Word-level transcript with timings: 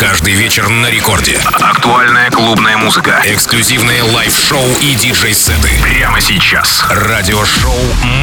Каждый 0.00 0.32
вечер 0.32 0.66
на 0.70 0.86
рекорде. 0.86 1.38
Актуальная 1.60 2.30
клубная 2.30 2.78
музыка. 2.78 3.20
Эксклюзивные 3.22 4.02
лайв-шоу 4.02 4.64
и 4.80 4.94
диджей-сеты. 4.94 5.68
Прямо 5.82 6.22
сейчас. 6.22 6.82
Радиошоу 6.88 7.74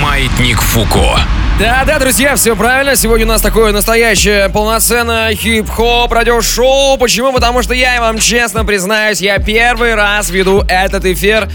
«Маятник 0.02 0.60
Фуко». 0.60 1.20
Да-да, 1.60 2.00
друзья, 2.00 2.36
все 2.36 2.55
правильно. 2.55 2.96
Сегодня 2.96 3.28
у 3.28 3.29
нас 3.29 3.44
такое 3.44 3.71
настоящее 3.74 4.50
полноценное 4.50 5.36
хип-хоп 5.36 6.12
радиошоу. 6.12 6.97
Почему? 6.97 7.31
Потому 7.31 7.62
что 7.62 7.76
я 7.76 8.01
вам 8.01 8.17
честно 8.17 8.65
признаюсь, 8.65 9.21
я 9.21 9.37
первый 9.37 9.94
раз 9.94 10.31
веду 10.31 10.63
этот 10.67 11.05
эфир 11.05 11.47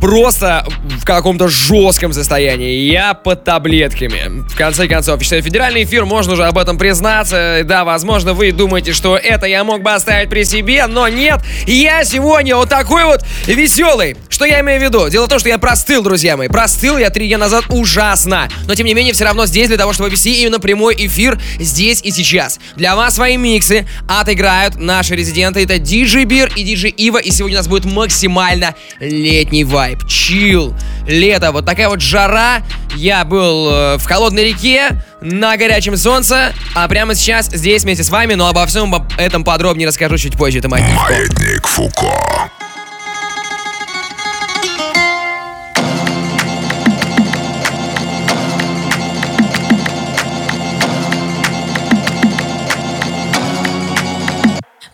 просто 0.00 0.66
в 0.82 1.04
каком-то 1.04 1.48
жестком 1.48 2.12
состоянии. 2.12 2.90
Я 2.90 3.14
под 3.14 3.44
таблетками. 3.44 4.48
В 4.48 4.56
конце 4.56 4.88
концов, 4.88 5.22
считаю, 5.22 5.42
федеральный 5.42 5.84
эфир, 5.84 6.04
можно 6.04 6.32
уже 6.32 6.44
об 6.44 6.58
этом 6.58 6.78
признаться. 6.78 7.62
Да, 7.64 7.84
возможно, 7.84 8.32
вы 8.32 8.52
думаете, 8.52 8.92
что 8.92 9.16
это 9.16 9.46
я 9.46 9.64
мог 9.64 9.82
бы 9.82 9.92
оставить 9.92 10.30
при 10.30 10.44
себе, 10.44 10.86
но 10.86 11.08
нет. 11.08 11.40
Я 11.66 12.04
сегодня 12.04 12.56
вот 12.56 12.68
такой 12.68 13.04
вот 13.04 13.24
веселый. 13.46 14.16
Что 14.28 14.44
я 14.44 14.60
имею 14.60 14.80
в 14.80 14.82
виду? 14.82 15.08
Дело 15.08 15.26
в 15.26 15.28
том, 15.28 15.38
что 15.38 15.48
я 15.48 15.58
простыл, 15.58 16.02
друзья 16.02 16.36
мои. 16.36 16.48
Простыл 16.48 16.96
я 16.96 17.10
три 17.10 17.28
дня 17.28 17.38
назад 17.38 17.64
ужасно. 17.68 18.48
Но, 18.66 18.74
тем 18.74 18.86
не 18.86 18.94
менее, 18.94 19.12
все 19.12 19.24
равно 19.24 19.46
здесь 19.46 19.68
для 19.68 19.76
того, 19.76 19.92
чтобы 19.92 20.10
вести 20.10 20.42
именно 20.42 20.60
прямой 20.60 20.94
эфир 20.96 21.38
здесь 21.58 22.00
и 22.02 22.10
сейчас. 22.10 22.58
Для 22.76 22.96
вас 22.96 23.16
свои 23.16 23.36
миксы 23.36 23.86
отыграют 24.08 24.76
наши 24.76 25.14
резиденты. 25.14 25.62
Это 25.62 25.74
DJ 25.74 26.24
Бир 26.24 26.52
и 26.56 26.64
DJ 26.64 26.88
Ива. 26.88 27.18
И 27.18 27.30
сегодня 27.30 27.58
у 27.58 27.60
нас 27.60 27.68
будет 27.68 27.84
максимально 27.84 28.74
летний 29.00 29.64
вайб. 29.64 29.89
Чил. 30.06 30.74
Лето. 31.06 31.52
Вот 31.52 31.64
такая 31.66 31.88
вот 31.88 32.00
жара. 32.00 32.62
Я 32.96 33.24
был 33.24 33.70
э, 33.70 33.96
в 33.98 34.04
холодной 34.04 34.48
реке, 34.48 35.02
на 35.20 35.56
горячем 35.56 35.96
солнце, 35.96 36.52
а 36.74 36.88
прямо 36.88 37.14
сейчас 37.14 37.46
здесь 37.46 37.84
вместе 37.84 38.04
с 38.04 38.10
вами, 38.10 38.34
но 38.34 38.48
обо 38.48 38.66
всем 38.66 38.94
об 38.94 39.12
этом 39.16 39.44
подробнее 39.44 39.88
расскажу 39.88 40.16
чуть 40.18 40.36
позже. 40.36 40.58
Это 40.58 40.68
Маятник. 40.68 40.96
Маятник 40.96 41.66
Фуко. 41.66 42.50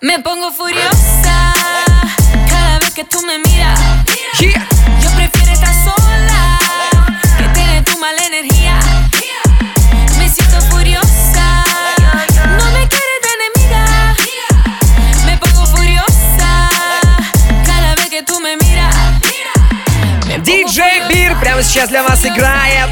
Me 0.02 0.20
pongo 0.22 0.52
furiosa 0.52 1.52
cada 2.48 2.78
vez 2.78 2.90
que 2.94 3.04
tú 3.04 3.20
me 3.22 3.38
miras. 3.38 3.80
Yeah. 4.38 4.75
Прямо 21.56 21.62
сейчас 21.62 21.88
для 21.88 22.02
вас 22.02 22.22
играет. 22.26 22.90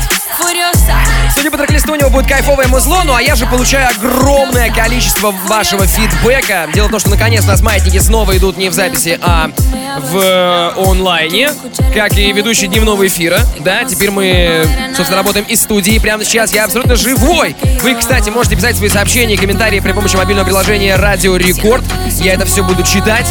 Судя 1.34 1.51
по 1.51 1.59
трек-листу, 1.59 1.93
у 1.93 1.97
него 1.97 2.09
будет 2.09 2.27
кайфовое 2.27 2.67
музло, 2.69 3.03
ну 3.05 3.15
а 3.15 3.21
я 3.21 3.34
же 3.34 3.47
получаю 3.47 3.91
огромное 3.91 4.73
количество 4.73 5.33
вашего 5.48 5.87
фидбэка. 5.87 6.69
Дело 6.73 6.89
в 6.89 6.91
том, 6.91 6.98
что 7.01 7.11
наконец 7.11 7.45
у 7.45 7.48
нас 7.48 7.61
маятники 7.61 7.98
снова 7.98 8.34
идут 8.39 8.56
не 8.56 8.71
в 8.71 8.73
записи, 8.73 9.19
а 9.21 9.51
в 9.98 10.19
э, 10.19 10.73
онлайне, 10.77 11.51
как 11.95 12.17
и 12.17 12.33
ведущий 12.33 12.67
дневного 12.69 13.06
эфира. 13.06 13.41
Да, 13.61 13.84
теперь 13.84 14.11
мы, 14.11 14.67
собственно, 14.97 15.19
работаем 15.19 15.45
из 15.45 15.61
студии. 15.61 15.99
Прямо 15.99 16.25
сейчас 16.25 16.55
я 16.55 16.65
абсолютно 16.65 16.97
живой. 16.97 17.55
Вы, 17.83 17.95
кстати, 17.95 18.31
можете 18.31 18.56
писать 18.56 18.77
свои 18.77 18.89
сообщения 18.89 19.34
и 19.34 19.37
комментарии 19.37 19.81
при 19.81 19.93
помощи 19.93 20.17
мобильного 20.17 20.47
приложения 20.47 20.97
Радио 20.97 21.37
Рекорд. 21.37 21.84
Я 22.21 22.33
это 22.33 22.47
все 22.47 22.65
буду 22.65 22.83
читать. 22.83 23.27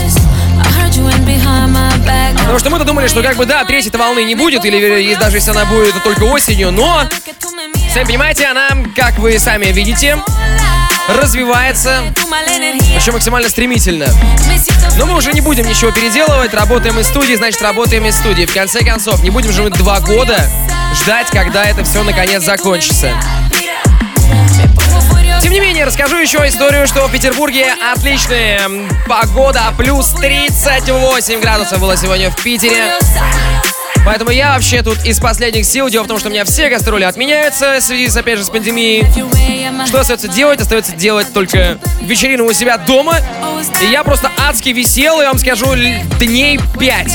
Потому 2.40 2.60
что 2.60 2.70
мы-то 2.70 2.84
думали, 2.86 3.08
что 3.08 3.22
как 3.24 3.36
бы 3.38 3.46
да, 3.46 3.64
третьей 3.66 3.92
волны 3.92 4.24
не 4.24 4.36
будет, 4.36 4.64
или 4.66 5.16
даже 5.16 5.38
если 5.38 5.52
она 5.52 5.66
будет, 5.66 5.94
то 5.94 6.00
только 6.02 6.24
осенью, 6.24 6.72
но. 6.72 7.04
Сами 7.94 8.06
понимаете, 8.06 8.46
она, 8.48 8.70
как 8.96 9.18
вы 9.20 9.38
сами 9.40 9.68
видите, 9.68 10.18
развивается, 11.08 12.02
причем 12.96 13.14
максимально 13.14 13.50
стремительно. 13.50 14.08
Но 14.98 15.06
мы 15.06 15.16
уже 15.16 15.32
не 15.32 15.42
будем 15.42 15.68
ничего 15.68 15.92
переделывать, 15.92 16.54
работаем 16.54 17.00
из 17.00 17.08
студии, 17.08 17.34
значит 17.36 17.62
работаем 17.62 18.06
из 18.06 18.16
студии. 18.16 18.46
В 18.46 18.54
конце 18.54 18.84
концов, 18.84 19.22
не 19.24 19.30
будем 19.30 19.52
же 19.52 19.64
мы 19.64 19.70
два 19.70 20.00
года 20.00 20.50
ждать, 20.96 21.28
когда 21.32 21.64
это 21.66 21.84
все 21.84 22.04
наконец 22.04 22.44
закончится. 22.44 23.12
Не 25.54 25.60
менее, 25.60 25.86
расскажу 25.86 26.18
еще 26.18 26.40
историю, 26.48 26.88
что 26.88 27.08
в 27.08 27.12
Петербурге 27.12 27.76
отличная 27.94 28.60
погода, 29.08 29.72
плюс 29.78 30.08
38 30.08 31.42
градусов 31.42 31.80
было 31.80 31.96
сегодня 31.96 32.32
в 32.32 32.42
Питере. 32.42 32.96
Поэтому 34.04 34.32
я 34.32 34.54
вообще 34.54 34.82
тут 34.82 35.06
из 35.06 35.20
последних 35.20 35.68
сил. 35.68 35.90
Дело 35.90 36.06
в 36.06 36.08
том, 36.08 36.18
что 36.18 36.30
у 36.30 36.32
меня 36.32 36.44
все 36.44 36.70
гастроли 36.70 37.04
отменяются 37.04 37.78
в 37.80 37.82
связи, 37.84 38.10
с, 38.10 38.18
опять 38.18 38.40
же, 38.40 38.46
с 38.46 38.50
пандемией. 38.50 39.06
Что 39.86 40.00
остается 40.00 40.28
делать? 40.28 40.60
Остается 40.60 40.96
делать 40.96 41.32
только 41.32 41.78
вечерину 42.02 42.46
у 42.46 42.54
себя 42.54 42.80
дома. 42.80 43.20
И 43.80 43.92
я 43.92 44.04
просто 44.04 44.32
адски 44.40 44.70
висел, 44.70 45.22
и 45.22 45.26
вам 45.26 45.38
скажу, 45.38 45.76
дней 46.20 46.60
5. 46.80 47.12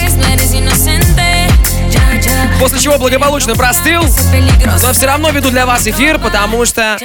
После 2.58 2.80
чего 2.80 2.98
благополучно 2.98 3.54
простыл, 3.54 4.02
но 4.82 4.92
все 4.92 5.06
равно 5.06 5.30
веду 5.30 5.50
для 5.50 5.64
вас 5.64 5.86
эфир, 5.86 6.18
потому 6.18 6.64
что 6.64 6.98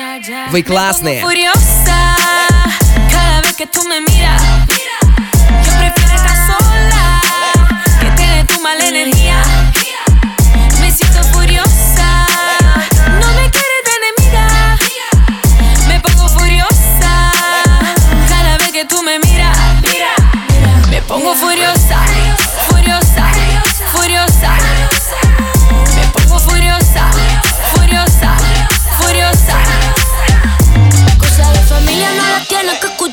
вы 0.51 0.63
классные. 0.63 1.21
Furiosa 1.21 2.13
cada 3.11 3.53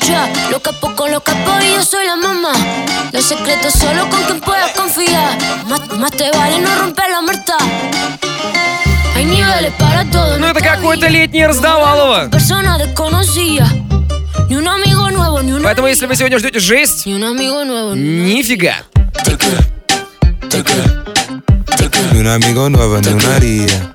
escuchar. 0.00 0.28
Lo 0.50 0.60
capo 0.60 0.94
con 0.94 1.10
los 1.10 1.22
capos 1.22 1.64
y 1.64 1.74
yo 1.74 1.82
soy 1.84 2.06
la 2.06 2.16
mamá. 2.16 2.52
Los 3.12 3.24
secretos 3.24 3.72
solo 3.74 4.08
con 4.08 4.22
quien 4.24 4.40
puedas 4.40 4.70
confiar. 4.72 5.36
Más, 5.66 5.80
más 5.98 6.10
te 6.12 6.30
vale 6.30 6.58
no 6.60 6.74
romper 6.76 7.10
la 7.10 7.20
muerta. 7.22 7.56
Hay 9.14 9.24
niveles 9.24 9.72
para 9.78 10.04
todo. 10.10 10.34
en 10.34 10.40
Ну 10.40 10.46
это 10.48 10.58
esta 10.58 10.74
какое-то 10.76 11.06
vida. 11.06 11.20
летнее 11.20 11.46
раздавалово. 11.46 12.30
Persona 12.30 12.78
desconocida. 12.78 13.66
Ni 14.48 14.56
un 14.56 14.68
amigo 14.68 15.10
nuevo, 15.10 15.42
ni 15.42 15.52
un, 15.52 15.62
Поэтому 15.62 15.88
если 15.88 16.06
вы 16.06 16.14
сегодня 16.14 16.38
ждете 16.38 16.60
жесть, 16.60 17.06
ni 17.06 17.14
un 17.14 17.24
amigo 17.24 17.64
nuevo. 17.64 17.94
Ni... 17.94 18.34
нифига. 18.34 18.76
Ni 22.12 22.20
un 22.20 22.28
amigo 22.28 22.68
nuevo, 22.68 23.00
ni 23.00 23.08
una 23.08 23.36
haría. 23.36 23.94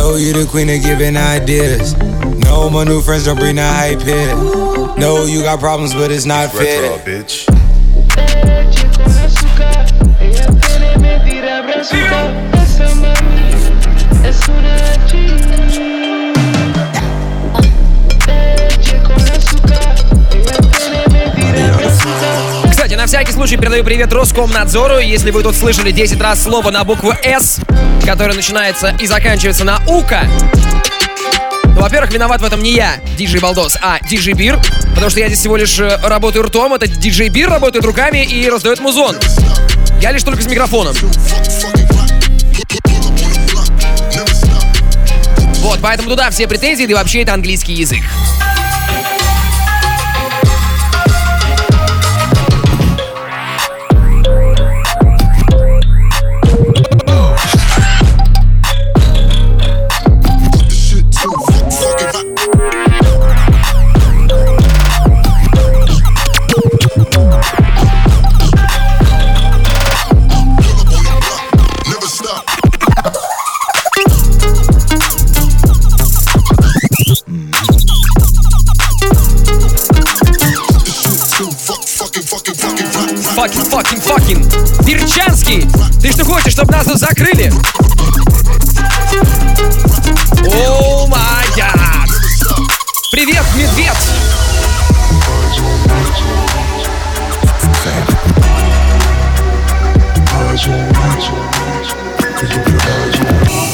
know 0.00 0.16
you 0.16 0.32
the 0.32 0.46
queen 0.46 0.70
of 0.70 0.82
giving 0.82 1.16
ideas. 1.16 1.94
No, 2.44 2.70
my 2.70 2.84
new 2.84 3.02
friends 3.02 3.26
don't 3.26 3.38
bring 3.38 3.56
the 3.56 3.66
hype 3.66 4.00
here. 4.00 4.34
No, 4.96 5.26
you 5.26 5.42
got 5.42 5.60
problems, 5.60 5.92
but 5.92 6.10
it's 6.10 6.24
not 6.24 6.50
fair. 6.52 6.98
bitch. 7.00 7.46
Es 14.24 14.48
una 14.48 15.06
chica. 15.06 15.19
На 23.00 23.06
всякий 23.06 23.32
случай 23.32 23.56
передаю 23.56 23.82
привет 23.82 24.12
Роскомнадзору. 24.12 24.98
Если 24.98 25.30
вы 25.30 25.42
тут 25.42 25.56
слышали 25.56 25.90
10 25.90 26.20
раз 26.20 26.42
слово 26.42 26.70
на 26.70 26.84
букву 26.84 27.14
«С», 27.22 27.58
которое 28.04 28.34
начинается 28.34 28.94
и 29.00 29.06
заканчивается 29.06 29.64
на 29.64 29.80
«Ука», 29.86 30.24
ну, 31.64 31.80
во-первых, 31.80 32.12
виноват 32.12 32.42
в 32.42 32.44
этом 32.44 32.62
не 32.62 32.74
я, 32.74 32.96
диджей 33.16 33.40
Балдос, 33.40 33.78
а 33.80 34.00
диджей 34.00 34.34
Бир, 34.34 34.58
потому 34.90 35.08
что 35.08 35.18
я 35.18 35.28
здесь 35.28 35.38
всего 35.38 35.56
лишь 35.56 35.80
э, 35.80 35.98
работаю 36.02 36.44
ртом, 36.44 36.74
это 36.74 36.86
диджей 36.86 37.30
Бир 37.30 37.48
работает 37.48 37.86
руками 37.86 38.22
и 38.22 38.50
раздает 38.50 38.80
музон. 38.80 39.16
Я 40.02 40.12
лишь 40.12 40.22
только 40.22 40.42
с 40.42 40.46
микрофоном. 40.46 40.94
Вот, 45.60 45.78
поэтому 45.80 46.10
туда 46.10 46.28
все 46.30 46.46
претензии, 46.46 46.84
да 46.84 46.90
и 46.90 46.94
вообще 46.94 47.22
это 47.22 47.32
английский 47.32 47.72
язык. 47.72 48.02
Хочешь, 86.50 86.52
чтобы 86.52 86.72
нас 86.72 86.86
тут 86.86 86.98
закрыли? 86.98 87.52
О 90.46 91.06
гад! 91.56 92.08
Привет, 93.12 93.44
медведь! 93.54 93.90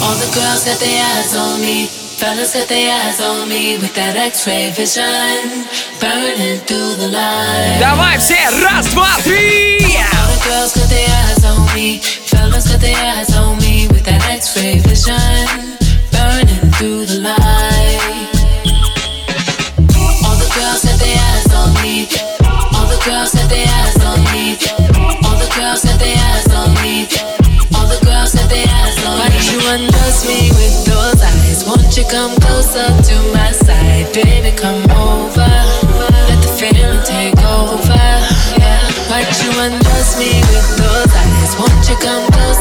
All 0.02 0.14
the 0.18 0.26
girls 0.34 0.64
got 0.64 0.78
their 0.78 1.02
eyes 1.02 1.34
on 1.34 1.60
me. 1.60 1.88
Fellas 2.16 2.54
got 2.54 2.68
their 2.68 2.90
eyes 2.90 3.20
on 3.20 3.48
me 3.48 3.76
with 3.76 3.94
that 3.94 4.16
X-ray 4.16 4.70
vision, 4.70 5.66
burning 6.00 6.58
through 6.64 6.96
the 6.96 7.08
light. 7.08 7.78
Давай 7.78 8.18
все, 8.18 8.48
раз, 8.62 8.86
два, 8.86 9.16
три! 9.22 9.76
All 9.76 10.28
the 10.28 10.48
girls 10.48 10.72
got 10.74 10.88
their 10.88 11.08
eyes 11.28 11.44
on 11.44 11.74
me. 11.74 12.00
Fellas 12.56 12.72
got 12.72 12.80
their 12.80 12.96
eyes 12.96 13.36
on 13.36 13.58
me 13.58 13.86
with 13.88 14.04
that 14.08 14.24
X-ray 14.32 14.80
vision, 14.80 15.76
burning 16.08 16.72
through 16.80 17.04
the 17.04 17.20
light. 17.20 18.32
All 20.24 20.36
the 20.40 20.48
girls 20.56 20.80
got 20.80 20.96
their 20.96 21.20
eyes 21.20 21.52
on 21.52 21.76
me. 21.84 22.08
All 22.72 22.88
the 22.88 22.96
girls 23.04 23.36
got 23.36 23.52
their 23.52 23.68
eyes 23.68 24.00
on 24.00 24.24
me. 24.32 24.56
All 25.28 25.36
the 25.36 25.52
girls 25.52 25.84
got 25.84 26.00
their 26.00 26.16
eyes 26.16 26.48
on 26.56 26.72
me. 26.80 27.04
All 27.76 27.84
the 27.92 28.00
girls 28.08 28.32
got 28.32 28.48
their 28.48 28.64
eyes 28.64 29.04
on 29.04 29.20
me. 29.20 29.20
Why 29.20 29.28
don't 29.28 29.52
you 29.52 29.60
undress 29.76 30.24
me 30.24 30.48
with 30.56 30.76
those 30.88 31.20
eyes? 31.20 31.60
Won't 31.68 31.92
you 31.92 32.08
come 32.08 32.32
closer 32.40 32.88
up 32.88 33.04
to 33.04 33.16
my 33.36 33.52
side, 33.52 34.08
baby? 34.16 34.56
Come 34.56 34.80
over. 34.96 35.52
Let 36.24 36.40
the 36.40 36.48
feeling 36.56 37.04
take 37.04 37.36
over. 37.44 38.00
Yeah. 38.56 38.80
Why 39.12 39.28
don't 39.28 39.40
you 39.44 39.52
undress 39.60 40.16
me 40.16 40.40
with 40.48 40.68
those 40.80 41.12
eyes? 41.12 41.52
Won't 41.60 41.84
you 41.84 42.00
come 42.00 42.35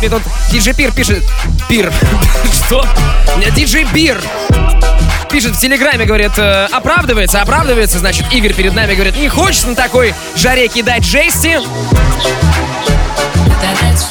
мне 0.00 0.08
тут 0.08 0.22
диджей 0.50 0.72
Пир 0.72 0.92
пишет... 0.92 1.22
Пир. 1.68 1.92
Что? 2.66 2.86
Диджей 3.54 3.84
Бир 3.84 4.20
пишет 5.30 5.54
в 5.54 5.60
Телеграме, 5.60 6.06
говорит, 6.06 6.32
э, 6.38 6.66
оправдывается, 6.72 7.40
оправдывается, 7.40 7.98
значит, 7.98 8.26
Игорь 8.32 8.54
перед 8.54 8.74
нами 8.74 8.94
говорит, 8.94 9.16
не 9.16 9.28
хочется 9.28 9.68
на 9.68 9.74
такой 9.74 10.14
жаре 10.34 10.68
кидать 10.68 11.04
жести, 11.04 11.60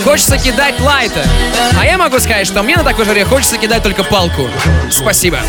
хочется 0.04 0.38
кидать 0.38 0.80
лайта. 0.80 1.26
А 1.78 1.86
я 1.86 1.98
могу 1.98 2.20
сказать, 2.20 2.48
что 2.48 2.64
мне 2.64 2.78
на 2.78 2.84
такой 2.84 3.06
жаре 3.06 3.26
хочется 3.26 3.58
кидать 3.58 3.84
только 3.84 4.04
палку. 4.04 4.48
Спасибо. 4.92 5.40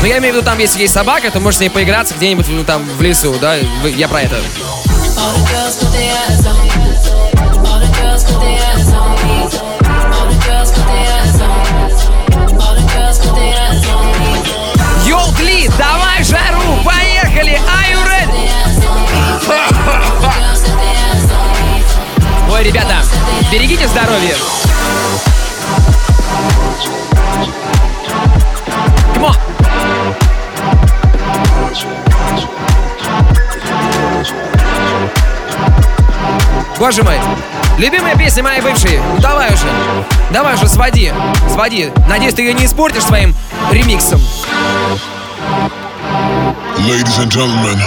Но 0.00 0.06
я 0.08 0.18
имею 0.18 0.34
в 0.34 0.36
виду, 0.36 0.44
там, 0.44 0.58
если 0.58 0.80
есть 0.80 0.92
собака, 0.92 1.30
то 1.30 1.38
можешь 1.38 1.58
с 1.58 1.60
ней 1.60 1.70
поиграться 1.70 2.14
где-нибудь 2.14 2.48
ну, 2.48 2.64
там 2.64 2.84
в 2.84 3.00
лесу, 3.00 3.34
да? 3.40 3.54
Я 3.96 4.08
про 4.08 4.22
это. 4.22 4.36
Ой, 22.50 22.64
ребята, 22.64 23.02
берегите 23.50 23.88
здоровье. 23.88 24.36
Боже 36.82 37.04
мой, 37.04 37.14
любимая 37.78 38.16
песня 38.16 38.42
моей 38.42 38.60
бывшей. 38.60 38.98
Ну 38.98 39.20
давай 39.20 39.54
уже, 39.54 39.68
давай 40.32 40.54
уже, 40.56 40.66
своди, 40.66 41.12
своди. 41.48 41.92
Надеюсь, 42.08 42.34
ты 42.34 42.42
ее 42.42 42.54
не 42.54 42.66
испортишь 42.66 43.04
своим 43.04 43.36
ремиксом. 43.70 44.20
Ladies 46.78 47.20
and 47.20 47.28
gentlemen, 47.28 47.78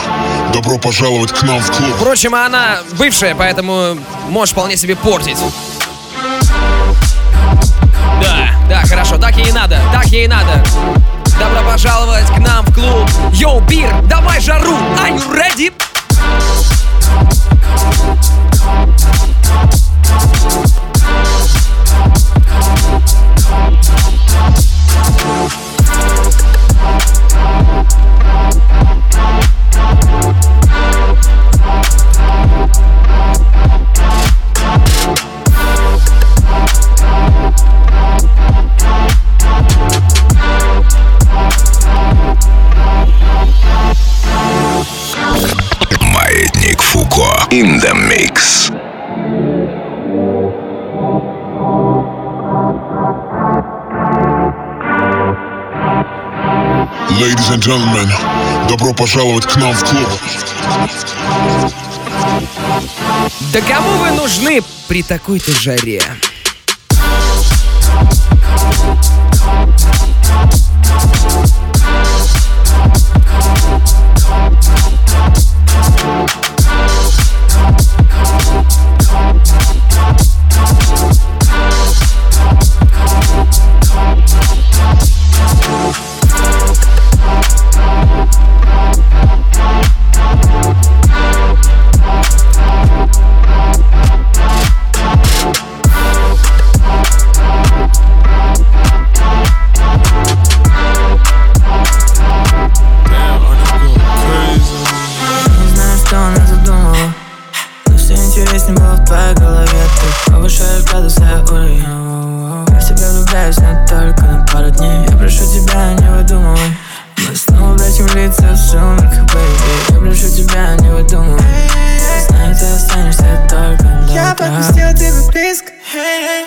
добро 0.54 0.78
пожаловать 0.78 1.34
к 1.34 1.44
нам 1.44 1.60
в 1.60 1.72
клуб. 1.76 1.94
Впрочем, 1.98 2.36
она 2.36 2.78
бывшая, 2.94 3.36
поэтому 3.36 3.98
можешь 4.30 4.54
вполне 4.54 4.78
себе 4.78 4.96
портить. 4.96 5.40
Да, 8.22 8.52
да, 8.70 8.82
хорошо, 8.88 9.18
так 9.18 9.36
ей 9.36 9.50
и 9.50 9.52
надо, 9.52 9.78
так 9.92 10.06
ей 10.06 10.24
и 10.24 10.28
надо. 10.30 10.64
Добро 11.38 11.70
пожаловать 11.70 12.28
к 12.28 12.38
нам 12.38 12.66
в 12.66 12.74
клуб. 12.74 13.10
Йоу, 13.34 13.60
Бир, 13.60 13.94
давай 14.04 14.40
жару, 14.40 14.72
are 15.04 15.14
you 15.14 15.36
ready? 15.36 15.74
Gentlemen, 57.66 58.08
добро 58.70 58.94
пожаловать 58.94 59.48
к 59.48 59.56
нам 59.56 59.74
в 59.74 59.84
клуб. 59.84 60.08
Да 63.52 63.60
кому 63.62 63.90
вы 63.98 64.12
нужны 64.12 64.62
при 64.88 65.02
такой-то 65.02 65.52
жаре? 65.52 66.00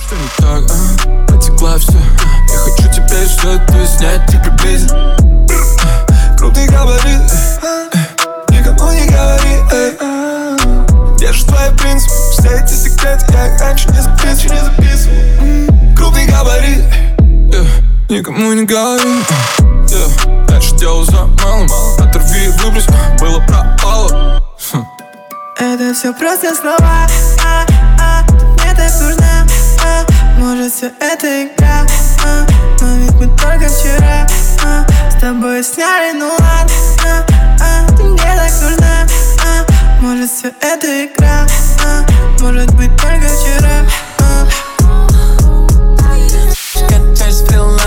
Что 0.00 0.16
не 0.16 0.28
так? 0.38 0.62
Потекла 1.28 1.78
все 1.78 1.92
Я 1.92 2.58
хочу 2.58 2.88
теперь 2.92 3.28
что-то 3.28 3.86
снять 3.86 4.32
и 4.32 4.38
приблизить 4.38 4.92
Крутый 6.38 6.66
габарит 6.66 7.22
Никому 8.50 8.92
не 8.92 9.06
говори 9.08 9.54
Держишь 11.18 11.44
твои 11.44 11.70
принципы 11.76 12.14
Все 12.32 12.48
эти 12.48 12.72
секреты 12.72 13.24
я 13.32 13.58
раньше 13.58 13.88
не 13.90 14.00
записывал, 14.00 14.54
не 14.54 14.60
записывал. 14.64 15.96
Крупный 15.96 16.26
габарит 16.26 16.84
yeah. 17.54 17.66
Никому 18.08 18.52
не 18.52 18.64
говори. 18.64 19.22
Yeah. 19.60 20.46
Дальше 20.46 20.74
дело 20.76 21.04
за 21.04 21.26
малым. 21.42 21.68
Оторви 21.98 22.46
и 22.46 22.48
выбрось, 22.62 22.86
было 23.18 23.40
пропало. 23.40 24.42
Это 25.58 25.94
все 25.94 26.12
просто 26.12 26.54
слова. 26.54 27.06
А, 27.44 27.64
а, 28.00 28.22
Мне 28.32 28.74
так 28.74 28.92
нужна 29.00 29.46
Может 30.38 30.72
все 30.72 30.90
это 31.00 31.44
игра? 31.44 31.86
А, 32.24 32.46
Но 32.80 32.96
ведь 32.96 33.12
мы 33.12 33.26
только 33.36 33.68
вчера. 33.68 34.26
А, 34.64 34.86
С 35.10 35.20
тобой 35.20 35.62
сняли, 35.62 36.12
ну 36.18 36.28
ладно. 36.28 36.74
А, 37.06 37.24
а, 37.60 37.86
Ты 37.96 38.02
мне 38.04 38.22
так 38.22 38.50
нужна 38.62 39.06
а, 39.44 40.00
может 40.00 40.30
все 40.30 40.52
это 40.60 41.06
игра, 41.06 41.46
а? 41.84 42.04
может 42.40 42.74
быть 42.74 42.90
только 42.96 43.26
вчера? 43.26 43.86
А? 44.20 44.46
Фриланс 47.46 47.83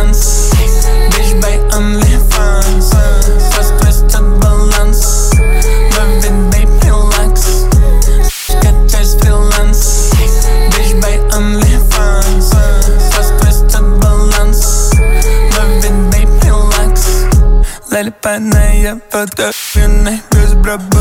Залипанная 18.88 19.01
фотография 19.10 20.22
Безобработная 20.32 20.77
бренды 20.77 20.97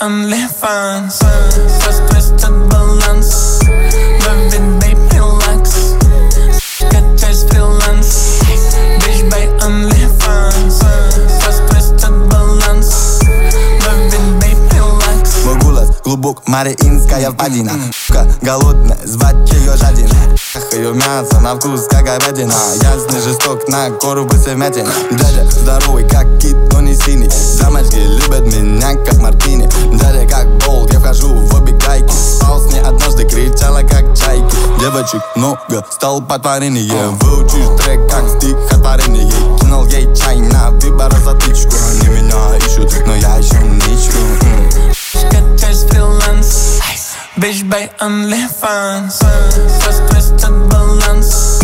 only 0.00 0.46
fans. 0.48 1.20
Глубок, 16.36 16.42
Мариинская 16.46 17.30
впадина 17.30 17.72
Сука 18.06 18.26
голодная, 18.42 18.98
звать 19.04 19.52
ее 19.52 19.76
жадина. 19.76 20.14
Ее 20.72 20.92
мясо 20.92 21.40
на 21.40 21.54
вкус, 21.56 21.86
как 21.88 22.04
говядина. 22.04 22.52
Ясный 22.82 23.20
жесток, 23.20 23.68
на 23.68 23.90
кору 23.90 24.26
высемятина 24.26 24.90
Дядя 25.12 25.50
здоровый, 25.50 26.08
как 26.08 26.38
кит, 26.38 26.56
но 26.72 26.80
не 26.80 26.94
синий. 26.94 27.28
Замочки 27.30 27.96
любят 27.96 28.42
меня, 28.54 28.94
как 29.04 29.18
мартини. 29.18 29.68
Дядя 29.96 30.28
как 30.28 30.46
болт, 30.66 30.92
я 30.92 31.00
вхожу 31.00 31.34
в 31.34 31.54
обе 31.54 31.72
гайки 31.72 32.12
Спал 32.12 32.60
с 32.60 32.72
ней 32.72 32.80
однажды, 32.80 33.24
кричала, 33.28 33.80
как 33.80 34.16
чайки. 34.16 34.56
Девочек 34.80 35.22
много, 35.36 35.84
стал 35.90 36.20
потворение 36.20 37.08
Выучишь 37.20 37.82
трек, 37.82 38.10
как 38.10 38.28
стихотворение 38.28 39.30
Кинул 39.58 39.86
ей 39.86 40.14
чай 40.14 40.38
на 40.38 40.70
выбор 40.70 41.12
затычку 41.24 41.74
Они 41.90 42.08
меня 42.08 42.56
ищут, 42.58 42.92
но 43.06 43.14
я 43.16 43.38
ничку 43.38 44.18
Катаюсь 45.30 45.55
фриланс 45.55 45.55
Bitch, 47.38 47.64
bij 47.64 47.90
een 47.96 48.24
lichaam. 48.26 49.10
Vast 49.10 50.16
is 50.16 50.24
het. 50.24 51.55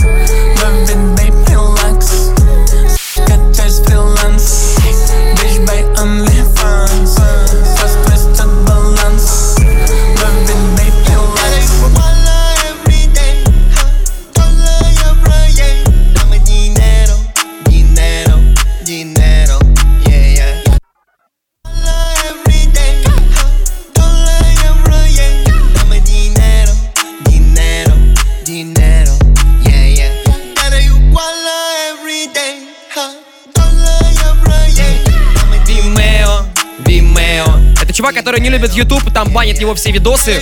Который 38.33 38.45
не 38.45 38.49
любит 38.49 38.73
YouTube, 38.73 39.13
там 39.13 39.29
банит 39.29 39.61
его 39.61 39.75
все 39.75 39.91
видосы. 39.93 40.41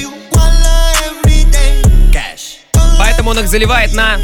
Поэтому 3.01 3.31
он 3.31 3.41
их 3.41 3.49
заливает 3.49 3.93
на 3.95 4.17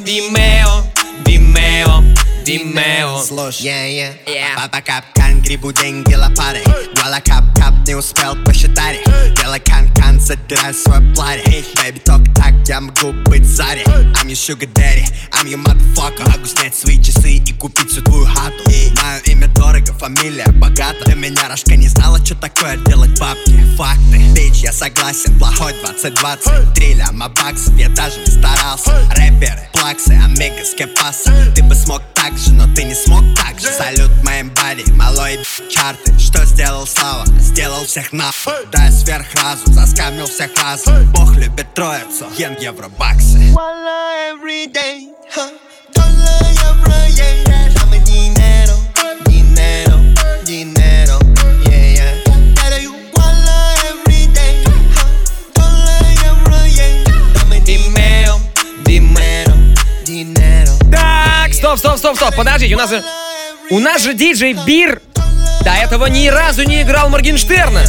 Vimeo, 0.00 0.82
Vimeo, 1.26 2.02
Vimeo. 2.46 3.22
Слушай, 3.22 3.66
yeah, 3.66 4.14
yeah. 4.24 4.56
Папа 4.56 4.80
капкан, 4.80 5.42
грибу 5.42 5.72
деньги 5.72 6.14
лопатой 6.14 6.64
Вуаля 7.02 7.20
кап-кап, 7.20 7.74
не 7.88 7.96
успел 7.96 8.36
посчитать. 8.44 8.98
Делай 9.36 9.58
кан-кан, 9.58 10.20
задирай 10.20 10.72
свой 10.72 11.00
платье 11.14 11.64
Бэйби, 11.74 11.98
только 11.98 12.30
так 12.32 12.54
я 12.68 12.80
могу 12.80 13.12
быть 13.24 13.44
Зари 13.44 13.82
I'm 13.84 14.28
your 14.28 14.36
sugar 14.36 14.68
daddy, 14.72 15.04
I'm 15.32 15.48
your 15.48 15.58
motherfucker. 15.58 16.30
Могу 16.30 16.46
снять 16.46 16.76
свои 16.76 17.02
часы 17.02 17.32
и 17.32 17.52
купить 17.54 17.90
всю 17.90 18.02
твою 18.02 18.24
хату. 18.26 18.54
Мое 19.02 19.18
имя 19.24 19.48
дорого, 19.48 19.92
фамилия 19.94 20.46
богата. 20.52 21.04
Для 21.06 21.16
меня 21.16 21.48
рожка 21.48 21.74
не 21.74 21.88
знала, 21.88 22.24
что 22.24 22.36
такое 22.36 22.76
делать 22.86 23.18
бабки. 23.18 23.60
Факты, 23.76 24.18
бич, 24.36 24.62
я 24.62 24.72
согласен, 24.72 25.36
плохой 25.40 25.72
2020 25.82 26.74
Три 26.74 26.94
ляма 26.94 27.28
баксов, 27.30 27.76
я 27.76 27.88
даже 27.88 28.20
не 28.20 28.26
старался. 28.26 28.92
Рэперы, 29.10 29.68
плаксы, 29.72 30.12
омега, 30.12 30.64
скепаса 30.64 31.32
Ты 31.56 31.64
бы 31.64 31.74
смог 31.74 32.02
так 32.14 32.38
же, 32.38 32.52
но 32.52 32.72
ты 32.72 32.84
не 32.84 32.94
смог 32.94 33.24
так 33.34 33.58
же. 33.58 33.66
Салют 33.66 34.10
моим 34.22 34.50
бади, 34.50 34.88
малой 34.92 35.40
чарты. 35.68 36.16
Что 36.18 36.44
сделал 36.44 36.86
Слава? 36.94 37.24
Сделал 37.38 37.84
всех 37.86 38.12
нахуй 38.12 38.66
Да, 38.70 38.90
сверх 38.90 39.26
разум, 39.34 39.72
заскамил 39.72 40.26
всех 40.26 40.50
разум 40.62 41.10
Бог 41.12 41.34
любит 41.36 41.72
троицу, 41.74 42.26
ем 42.36 42.54
евро 42.60 42.88
баксы 42.88 43.38
Walla 43.54 44.32
every 44.32 44.66
day, 44.66 45.08
huh? 45.34 45.50
Dollar 45.94 46.42
every 46.68 47.14
day. 47.16 47.44
Dame 47.74 47.98
dinero, 48.04 48.76
dinero, 49.26 49.96
dinero, 50.44 51.18
yeah, 51.66 51.94
yeah. 51.96 52.22
Dinero, 57.64 58.40
dinero, 58.84 59.54
dinero. 60.04 60.72
Так, 60.90 61.54
стоп, 61.54 61.78
стоп, 61.78 61.98
стоп, 61.98 62.16
стоп, 62.16 62.36
подождите, 62.36 62.74
у 62.74 62.78
нас 62.78 62.90
же... 62.90 63.02
У 63.70 63.78
нас 63.78 64.02
же 64.02 64.12
диджей 64.12 64.52
Бир 64.66 65.00
до 65.62 65.70
этого 65.70 66.06
ни 66.06 66.28
разу 66.28 66.62
не 66.64 66.82
играл 66.82 67.08
Моргенштерна. 67.08 67.82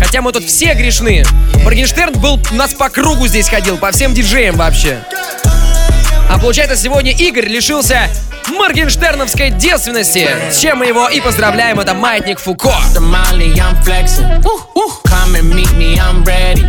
Хотя 0.00 0.22
мы 0.22 0.32
тут 0.32 0.44
все 0.44 0.74
грешны. 0.74 1.24
Моргенштерн 1.64 2.18
был 2.18 2.40
нас 2.52 2.72
по 2.72 2.88
кругу 2.88 3.26
здесь 3.26 3.48
ходил, 3.48 3.76
по 3.76 3.90
всем 3.92 4.14
диджеям 4.14 4.56
вообще. 4.56 4.98
А 6.30 6.38
получается, 6.38 6.76
сегодня 6.76 7.10
Игорь 7.10 7.48
лишился 7.48 8.08
моргенштерновской 8.48 9.50
девственности, 9.50 10.28
с 10.50 10.58
чем 10.58 10.78
мы 10.78 10.86
его 10.86 11.08
и 11.08 11.20
поздравляем, 11.20 11.80
это 11.80 11.92
Маятник 11.92 12.38
Фуко. 12.38 12.72
Come 15.06 15.34
and 15.34 15.52
meet 15.52 15.70
me, 15.76 15.98
I'm 15.98 16.24
ready. 16.24 16.62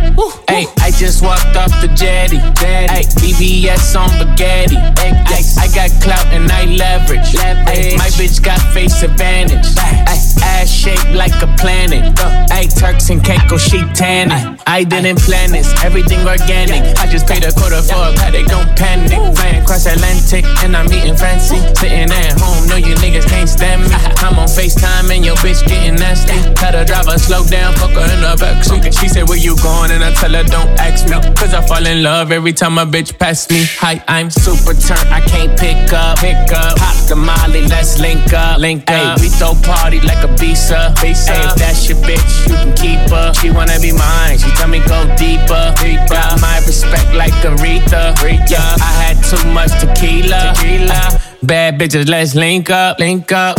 Hey, 0.48 0.66
I 0.80 0.90
just 0.90 1.22
walked 1.22 1.56
off 1.56 1.72
the 1.80 1.88
jetty. 1.94 2.38
Hey, 2.58 3.04
BBS 3.16 3.96
on 3.96 4.08
spaghetti. 4.10 4.76
Hey, 4.98 5.12
I 5.58 5.68
got 5.68 5.90
clout 6.02 6.26
and 6.32 6.50
I 6.50 6.64
leverage. 6.66 7.32
Hey, 7.66 7.96
my 7.96 8.08
bitch 8.18 8.42
got 8.42 8.60
face 8.72 9.02
advantage. 9.02 9.66
Ay, 9.78 10.04
ass 10.42 10.68
shaped 10.68 11.10
like 11.12 11.34
a 11.42 11.48
planet. 11.56 12.18
Hey, 12.50 12.66
Turks 12.66 13.10
and 13.10 13.22
Caicos, 13.22 13.62
she 13.62 13.80
tanning. 13.94 14.58
I 14.66 14.84
didn't 14.84 15.20
plan 15.20 15.52
this, 15.52 15.68
everything 15.82 16.26
organic. 16.26 16.82
I 16.98 17.06
just 17.06 17.26
paid 17.26 17.44
a 17.44 17.52
quarter 17.52 17.82
for 17.82 18.10
a 18.10 18.12
paddock, 18.14 18.46
don't 18.46 18.76
panic. 18.76 19.10
Flying 19.36 19.62
across 19.62 19.86
Atlantic 19.86 20.44
and 20.62 20.76
I'm 20.76 20.86
eating 20.92 21.16
fancy. 21.16 21.58
Sitting 21.74 22.10
at 22.10 22.38
home, 22.40 22.68
no 22.68 22.76
you 22.76 22.94
niggas 22.96 23.26
can't 23.28 23.48
stand 23.48 23.82
me. 23.82 23.88
I'm 24.22 24.38
on 24.38 24.48
FaceTime 24.48 25.10
and 25.14 25.24
your 25.24 25.36
bitch 25.36 25.66
getting 25.66 25.96
nasty. 25.96 26.34
Tell 26.54 26.72
the 26.72 26.84
driver 26.84 27.18
slow 27.18 27.44
down, 27.44 27.74
fuck 27.74 27.90
her 27.90 28.06
in 28.14 28.20
the 28.20 28.34
backseat. 28.36 28.98
She 28.98 29.08
said 29.08 29.28
where 29.28 29.38
you 29.38 29.56
going 29.62 29.90
and 29.90 30.02
I 30.02 30.12
tell 30.14 30.32
her 30.32 30.44
don't 30.44 30.70
ask 30.78 31.06
me. 31.06 31.16
Cause 31.34 31.54
I 31.54 31.66
fall 31.66 31.86
in 31.86 32.02
love 32.02 32.32
every 32.32 32.52
time 32.52 32.78
a 32.78 32.86
bitch 32.86 33.18
pass 33.18 33.48
me. 33.50 33.64
Hi, 33.78 34.02
I'm 34.08 34.30
super 34.30 34.74
turned, 34.74 35.08
I 35.10 35.20
can't 35.20 35.58
pick 35.58 35.92
up. 35.92 36.18
Pick 36.18 36.52
up, 36.52 36.76
pop 36.78 36.96
the 37.08 37.16
molly, 37.16 37.66
let's 37.66 37.98
link 37.98 38.32
up. 38.32 38.58
Link 38.58 38.90
up. 38.90 39.20
we 39.20 39.28
throw 39.28 39.54
party 39.62 40.00
like 40.00 40.22
a 40.24 40.31
visa. 40.36 40.94
Visa. 41.00 41.32
Hey, 41.32 41.44
if 41.48 41.54
that's 41.56 41.88
your 41.88 41.98
bitch, 41.98 42.48
you 42.48 42.54
can 42.54 42.74
keep 42.74 43.10
her. 43.10 43.32
She 43.34 43.50
wanna 43.50 43.78
be 43.80 43.92
mine, 43.92 44.38
she 44.38 44.50
tell 44.52 44.68
me 44.68 44.80
go 44.80 45.04
deeper. 45.16 45.74
deeper. 45.78 46.14
Got 46.14 46.40
my 46.40 46.58
respect 46.66 47.12
like 47.14 47.32
Aretha. 47.44 48.14
Aretha. 48.16 48.62
I 48.80 48.92
had 49.02 49.16
too 49.24 49.44
much 49.52 49.72
tequila. 49.80 50.54
tequila. 50.54 51.20
Bad 51.42 51.78
bitches, 51.78 52.08
let's 52.08 52.34
link 52.34 52.70
up. 52.70 52.98
Link 52.98 53.32
up. 53.32 53.58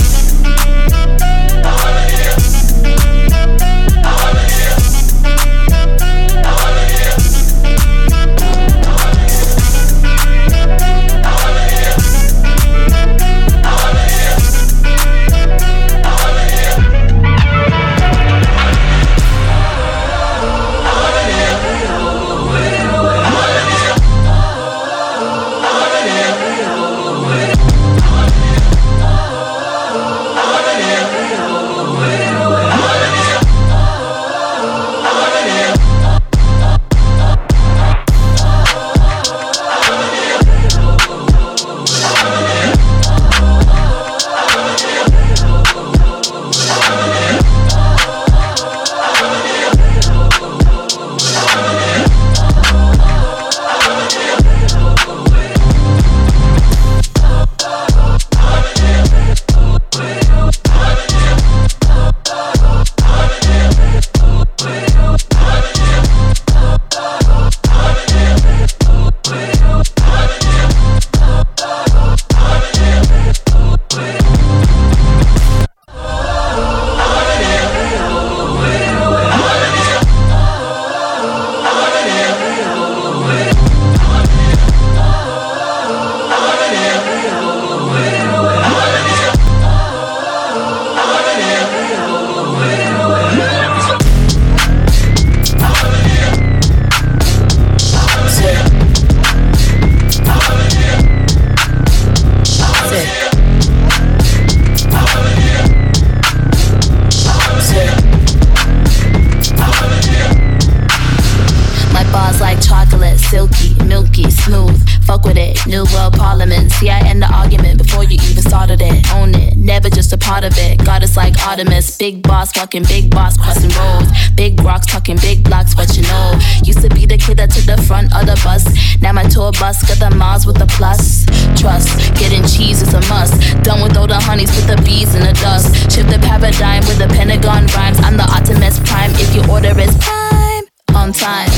Fucking 122.63 122.83
big 122.83 123.11
boss, 123.11 123.35
crossing 123.35 123.69
roads. 123.71 124.07
Big 124.35 124.57
rocks, 124.61 124.85
talking 124.85 125.17
big 125.17 125.43
blocks, 125.43 125.75
but 125.75 125.97
you 125.97 126.03
know. 126.03 126.39
Used 126.63 126.79
to 126.79 126.87
be 126.87 127.05
the 127.05 127.17
kid 127.17 127.35
that 127.35 127.51
took 127.51 127.65
the 127.65 127.75
front 127.83 128.15
of 128.15 128.25
the 128.25 128.39
bus. 128.41 128.63
Now 129.01 129.11
my 129.11 129.23
tour 129.23 129.51
bus 129.59 129.83
got 129.83 129.99
the 129.99 130.15
miles 130.15 130.45
with 130.45 130.57
the 130.57 130.67
plus. 130.67 131.25
Trust, 131.59 131.91
getting 132.15 132.43
cheese 132.47 132.81
is 132.81 132.93
a 132.93 133.01
must. 133.11 133.35
Done 133.63 133.83
with 133.83 133.97
all 133.97 134.07
the 134.07 134.15
honeys, 134.15 134.51
put 134.55 134.65
the 134.67 134.81
bees 134.81 135.13
in 135.13 135.23
the 135.23 135.33
dust. 135.43 135.75
Shift 135.91 136.07
the 136.07 136.19
paradigm 136.19 136.87
with 136.87 136.99
the 136.99 137.09
Pentagon 137.09 137.67
rhymes. 137.75 137.99
I'm 137.99 138.15
the 138.15 138.27
Optimus 138.31 138.79
Prime 138.87 139.11
if 139.15 139.35
your 139.35 139.49
order 139.51 139.77
is 139.77 139.91
prime. 139.99 140.63
On 140.95 141.11
time 141.11 141.51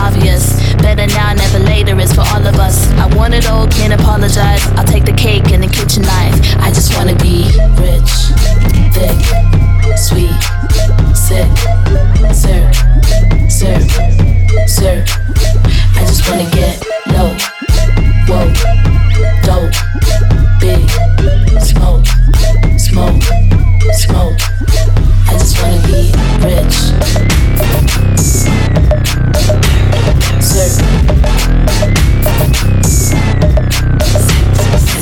obvious. 0.00 0.56
Better 0.80 1.06
now, 1.06 1.34
never 1.34 1.58
later 1.58 1.98
is 2.00 2.12
for 2.12 2.22
all 2.32 2.44
of 2.44 2.56
us. 2.56 2.90
I 2.92 3.06
want 3.14 3.34
it 3.34 3.48
all, 3.48 3.68
can't 3.68 3.92
apologize. 3.92 4.64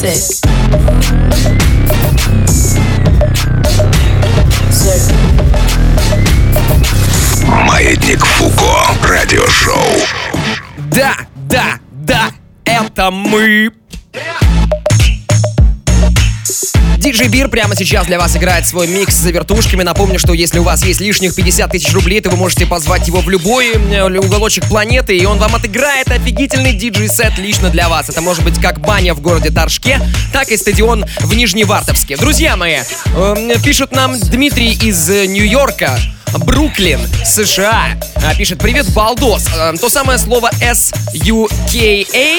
Music. 0.08 0.40
Маятник 7.66 8.24
Фуко. 8.24 8.86
Радиошоу. 9.02 9.74
Да, 10.90 11.14
да, 11.36 11.78
да, 11.92 12.30
это 12.64 13.10
мы. 13.10 13.70
Диджей 17.08 17.28
Бир 17.28 17.48
прямо 17.48 17.74
сейчас 17.74 18.06
для 18.06 18.18
вас 18.18 18.36
играет 18.36 18.66
свой 18.66 18.86
микс 18.86 19.14
за 19.14 19.30
вертушками. 19.30 19.82
Напомню, 19.82 20.18
что 20.18 20.34
если 20.34 20.58
у 20.58 20.62
вас 20.62 20.84
есть 20.84 21.00
лишних 21.00 21.34
50 21.34 21.70
тысяч 21.70 21.90
рублей, 21.94 22.20
то 22.20 22.28
вы 22.28 22.36
можете 22.36 22.66
позвать 22.66 23.08
его 23.08 23.22
в 23.22 23.30
любой 23.30 23.72
э, 23.72 24.18
уголочек 24.18 24.66
планеты, 24.66 25.16
и 25.16 25.24
он 25.24 25.38
вам 25.38 25.54
отыграет 25.54 26.10
офигительный 26.10 26.74
диджей-сет 26.74 27.38
лично 27.38 27.70
для 27.70 27.88
вас. 27.88 28.10
Это 28.10 28.20
может 28.20 28.44
быть 28.44 28.60
как 28.60 28.80
баня 28.80 29.14
в 29.14 29.22
городе 29.22 29.48
Торжке, 29.48 30.02
так 30.34 30.50
и 30.50 30.58
стадион 30.58 31.06
в 31.20 31.34
Нижневартовске. 31.34 32.18
Друзья 32.18 32.58
мои, 32.58 32.80
э, 33.06 33.54
пишут 33.64 33.92
нам 33.92 34.20
Дмитрий 34.20 34.74
из 34.74 35.08
э, 35.08 35.24
Нью-Йорка. 35.24 35.98
Бруклин, 36.36 37.00
США. 37.24 37.98
А, 38.16 38.34
пишет, 38.34 38.58
привет, 38.58 38.86
балдос. 38.92 39.46
Э, 39.56 39.72
то 39.80 39.88
самое 39.88 40.18
слово 40.18 40.50
S-U-K-A 40.60 42.36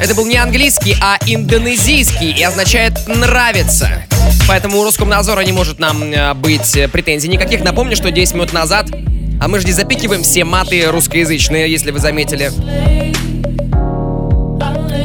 это 0.00 0.14
был 0.14 0.26
не 0.26 0.36
английский, 0.36 0.96
а 1.00 1.18
индонезийский 1.26 2.32
и 2.32 2.42
означает 2.42 3.06
«нравится». 3.06 4.04
Поэтому 4.48 4.82
Роскомнадзора 4.84 5.40
не 5.42 5.52
может 5.52 5.78
нам 5.78 6.02
э, 6.02 6.34
быть 6.34 6.78
претензий 6.92 7.28
никаких. 7.28 7.62
Напомню, 7.62 7.96
что 7.96 8.10
10 8.10 8.34
минут 8.34 8.52
назад, 8.52 8.88
а 9.40 9.48
мы 9.48 9.60
же 9.60 9.66
не 9.66 9.72
запикиваем 9.72 10.22
все 10.22 10.44
маты 10.44 10.86
русскоязычные, 10.90 11.70
если 11.70 11.90
вы 11.90 11.98
заметили. 11.98 12.50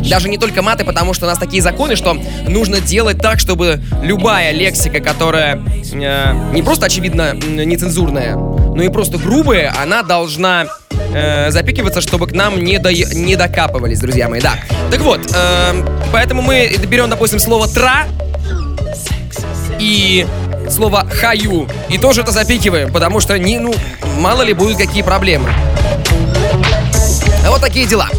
Даже 0.10 0.30
не 0.30 0.38
только 0.38 0.62
маты, 0.62 0.84
потому 0.86 1.14
что 1.14 1.26
у 1.26 1.30
нас 1.30 1.38
такие 1.38 1.62
законы, 1.62 1.96
что 1.96 2.18
нужно 2.48 2.80
делать 2.80 3.18
так, 3.18 3.40
чтобы 3.40 3.82
любая 4.02 4.52
лексика, 4.52 5.00
которая 5.00 5.62
э, 5.94 6.52
не 6.54 6.62
просто 6.62 6.86
очевидно 6.86 7.34
нецензурная, 7.34 8.36
но 8.36 8.84
и 8.84 8.90
просто 8.90 9.18
грубая, 9.18 9.74
она 9.82 10.04
должна 10.04 10.68
э, 11.14 11.50
запикиваться, 11.52 12.02
чтобы 12.02 12.28
к 12.28 12.34
нам 12.34 12.64
не, 12.64 12.78
до, 12.78 12.94
не 12.94 13.36
докапывались, 13.36 14.00
друзья 14.00 14.30
мои, 14.30 14.42
да. 14.42 14.56
Так 14.92 15.02
вот, 15.02 15.20
э, 15.34 15.86
поэтому 16.12 16.42
мы 16.42 16.76
берем, 16.88 17.10
допустим, 17.10 17.40
слово 17.40 17.68
«тра» 17.68 18.06
и 19.80 20.26
слово 20.70 21.08
«хаю» 21.10 21.68
и 21.90 21.98
тоже 21.98 22.22
это 22.22 22.32
запикиваем, 22.32 22.92
потому 22.92 23.20
что, 23.20 23.38
не, 23.38 23.60
ну, 23.60 23.74
мало 24.18 24.42
ли 24.42 24.54
будут 24.54 24.78
какие 24.78 25.04
проблемы. 25.04 25.50
Вот 27.50 27.62
такие 27.62 27.86
дела. 27.86 28.10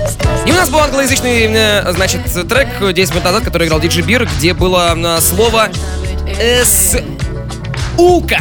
И 0.46 0.50
у 0.50 0.54
нас 0.54 0.70
был 0.70 0.78
англоязычный, 0.80 1.46
э, 1.52 1.92
значит, 1.92 2.20
трек 2.48 2.68
10 2.94 3.10
минут 3.10 3.24
назад, 3.24 3.44
который 3.44 3.66
играл 3.66 3.80
Диджи 3.80 4.02
Бир, 4.02 4.28
где 4.38 4.54
было 4.54 4.94
э, 4.96 5.20
слово 5.20 5.68
«с-ука». 6.40 8.40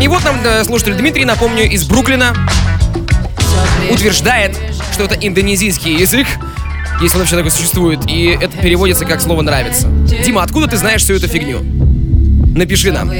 И 0.00 0.08
вот 0.08 0.24
нам 0.24 0.36
э, 0.44 0.64
слушатель 0.64 0.94
Дмитрий, 0.94 1.24
напомню, 1.24 1.64
из 1.70 1.84
Бруклина, 1.84 2.34
утверждает, 3.90 4.56
что 4.92 5.04
это 5.04 5.14
индонезийский 5.14 5.96
язык, 5.96 6.26
если 7.00 7.16
он 7.16 7.20
вообще 7.20 7.36
такой 7.36 7.50
существует, 7.50 8.00
и 8.08 8.36
это 8.40 8.56
переводится 8.58 9.04
как 9.04 9.20
слово 9.20 9.42
«нравится». 9.42 9.86
Дима, 10.24 10.42
откуда 10.42 10.68
ты 10.68 10.76
знаешь 10.78 11.02
всю 11.02 11.14
эту 11.14 11.28
фигню? 11.28 11.60
Напиши 12.56 12.90
нам. 12.92 13.10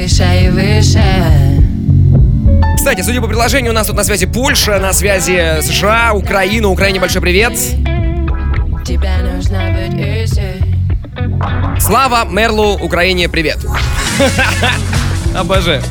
Кстати, 2.87 3.01
судя 3.01 3.19
по 3.19 3.27
приложению, 3.27 3.73
у 3.73 3.75
нас 3.75 3.87
тут 3.87 3.97
на 3.97 4.05
связи 4.05 4.25
Польша, 4.25 4.79
на 4.79 4.93
связи 4.93 5.59
США, 5.61 6.13
Украина. 6.13 6.69
Украине 6.69 7.01
большой 7.01 7.21
привет. 7.21 7.51
Слава 11.81 12.23
Мерлу, 12.23 12.77
Украине 12.77 13.27
привет. 13.27 13.57
Обожаю. 15.35 15.83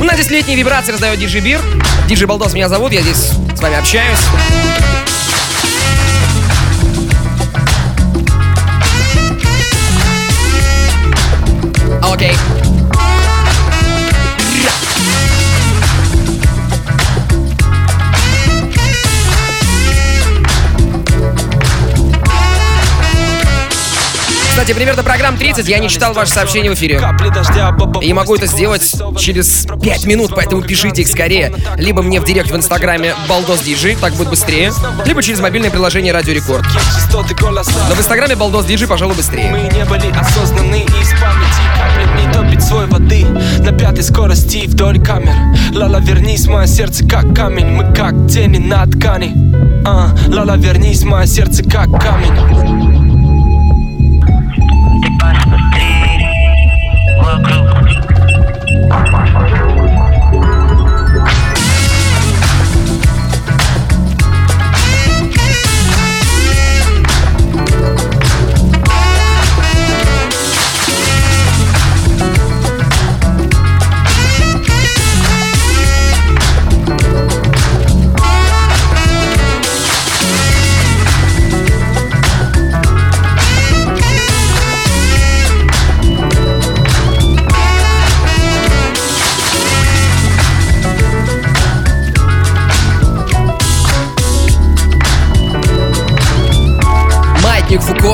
У 0.00 0.04
нас 0.04 0.14
здесь 0.14 0.30
летние 0.30 0.56
вибрации 0.56 0.92
раздает 0.92 1.18
Диджи 1.18 1.40
Бир. 1.40 1.60
Диджи 2.08 2.26
Балдос 2.26 2.54
меня 2.54 2.70
зовут, 2.70 2.92
я 2.92 3.02
здесь 3.02 3.32
с 3.54 3.60
вами 3.60 3.76
общаюсь. 3.78 4.18
Окей. 12.00 12.30
Okay. 12.30 12.51
Кстати, 24.62 24.76
примерно 24.76 25.02
программ 25.02 25.36
30 25.36 25.66
я 25.66 25.80
не 25.80 25.88
читал 25.88 26.12
ваши 26.14 26.30
сообщения 26.30 26.70
в 26.70 26.74
эфире. 26.74 27.02
И 28.00 28.12
могу 28.12 28.36
это 28.36 28.46
сделать 28.46 28.94
через 29.18 29.66
5 29.82 30.06
минут, 30.06 30.34
поэтому 30.36 30.62
пишите 30.62 31.02
их 31.02 31.08
скорее. 31.08 31.52
Либо 31.78 32.00
мне 32.00 32.20
в 32.20 32.24
директ 32.24 32.48
в 32.48 32.56
инстаграме 32.56 33.16
Балдос 33.28 33.62
Диджи, 33.62 33.96
так 34.00 34.12
будет 34.14 34.28
быстрее. 34.28 34.72
Либо 35.04 35.20
через 35.20 35.40
мобильное 35.40 35.72
приложение 35.72 36.12
Радио 36.12 36.32
Рекорд. 36.32 36.64
Но 37.12 37.22
в 37.24 37.98
инстаграме 37.98 38.36
Балдос 38.36 38.64
Диджи, 38.66 38.86
пожалуй, 38.86 39.16
быстрее. 39.16 39.50
Мы 39.50 39.62
не 39.62 39.84
были 39.84 40.12
осознаны 40.16 40.84
из 40.84 41.10
памяти 41.20 42.22
не 42.24 42.32
топить 42.32 42.62
свой 42.62 42.86
воды 42.86 43.24
На 43.24 43.72
пятой 43.72 44.04
скорости 44.04 44.66
вдоль 44.66 45.02
камер 45.02 45.34
Лала, 45.72 45.98
вернись, 46.00 46.46
мое 46.46 46.66
сердце 46.66 47.04
как 47.06 47.34
камень 47.34 47.66
Мы 47.66 47.92
как 47.94 48.14
тени 48.30 48.58
на 48.58 48.86
ткани 48.86 49.34
а, 49.84 50.14
Лала, 50.28 50.56
вернись, 50.56 51.02
мое 51.02 51.26
сердце 51.26 51.64
как 51.64 51.90
камень 52.00 53.11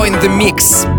in 0.05 0.13
the 0.21 0.29
mix. 0.29 0.98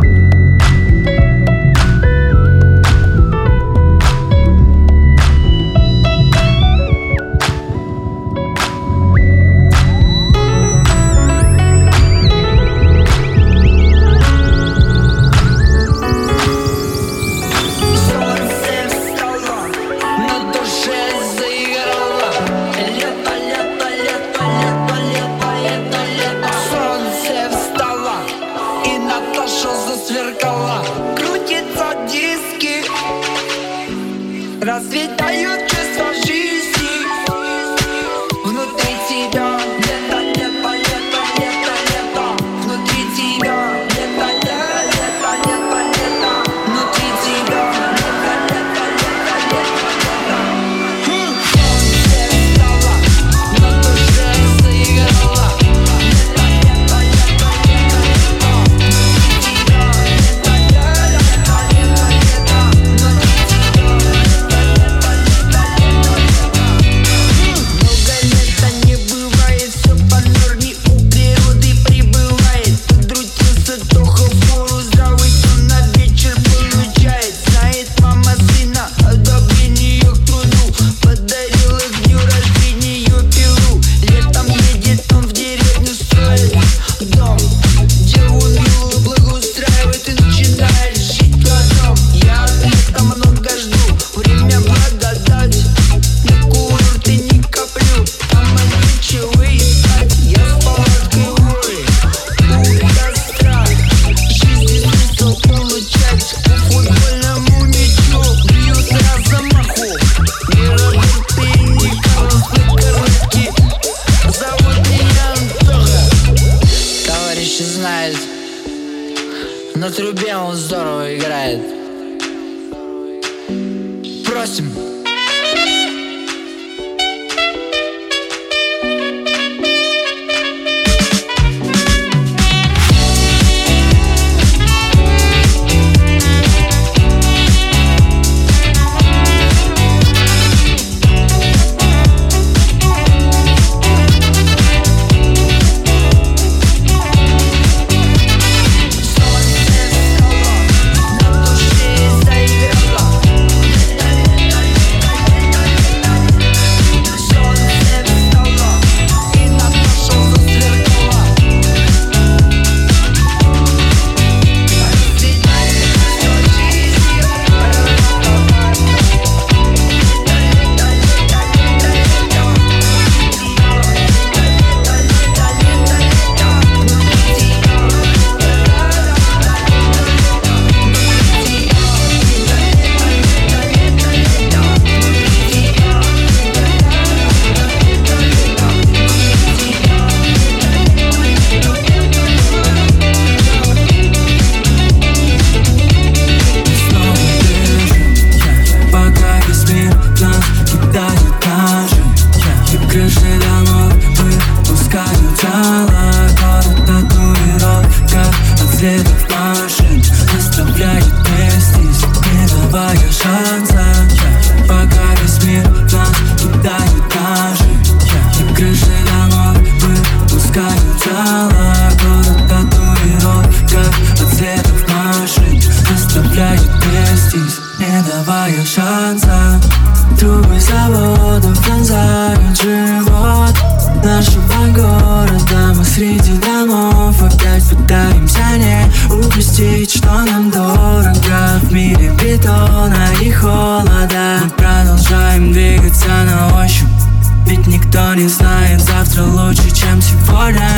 Не 248.19 248.27
знает 248.27 248.81
завтра 248.81 249.23
лучше, 249.23 249.71
чем 249.73 250.01
сегодня. 250.01 250.69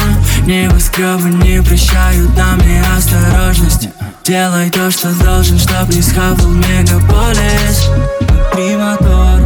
Небоскребы 0.45 1.29
не 1.43 1.61
прощают 1.63 2.37
нам 2.37 2.59
неосторожность 2.59 3.89
Делай 4.23 4.69
то, 4.69 4.91
что 4.91 5.11
должен, 5.23 5.57
чтоб 5.57 5.89
не 5.89 6.01
схавал 6.03 6.51
мегаполис. 6.51 7.89
Три 8.53 8.75
мотор, 8.75 9.39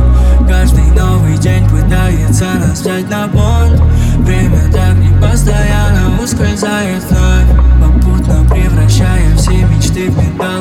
каждый 0.46 0.92
новый 0.92 1.38
день 1.38 1.66
пытается 1.70 2.46
нас 2.56 2.82
взять 2.82 3.10
на 3.10 3.30
понт 3.30 3.80
Время 4.20 4.70
так 4.74 4.96
не 4.96 5.18
постоянно 5.22 6.22
ускользает 6.22 7.04
вновь. 7.10 7.48
Попутно 7.80 8.46
превращая 8.50 9.36
все 9.38 9.64
мечты 9.64 10.10
в 10.10 10.18
металлолом 10.18 10.55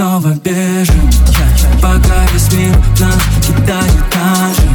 снова 0.00 0.32
бежим, 0.42 1.10
пока 1.82 2.24
весь 2.32 2.50
мир 2.52 2.74
в 2.74 3.00
нас 3.00 3.22
кидает 3.46 4.02
ножи 4.16 4.66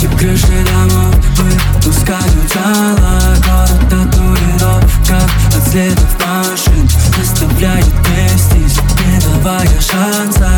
И 0.00 0.06
крыши 0.16 0.64
домов 0.64 1.12
выпускают 1.36 2.52
зала 2.54 3.34
Город 3.44 3.80
татуировка 3.90 5.18
от 5.56 5.68
следов 5.68 6.16
машин 6.24 6.88
Заставляет 7.18 7.84
вместись, 7.84 8.78
не 9.00 9.20
давая 9.20 9.80
шанса. 9.80 10.48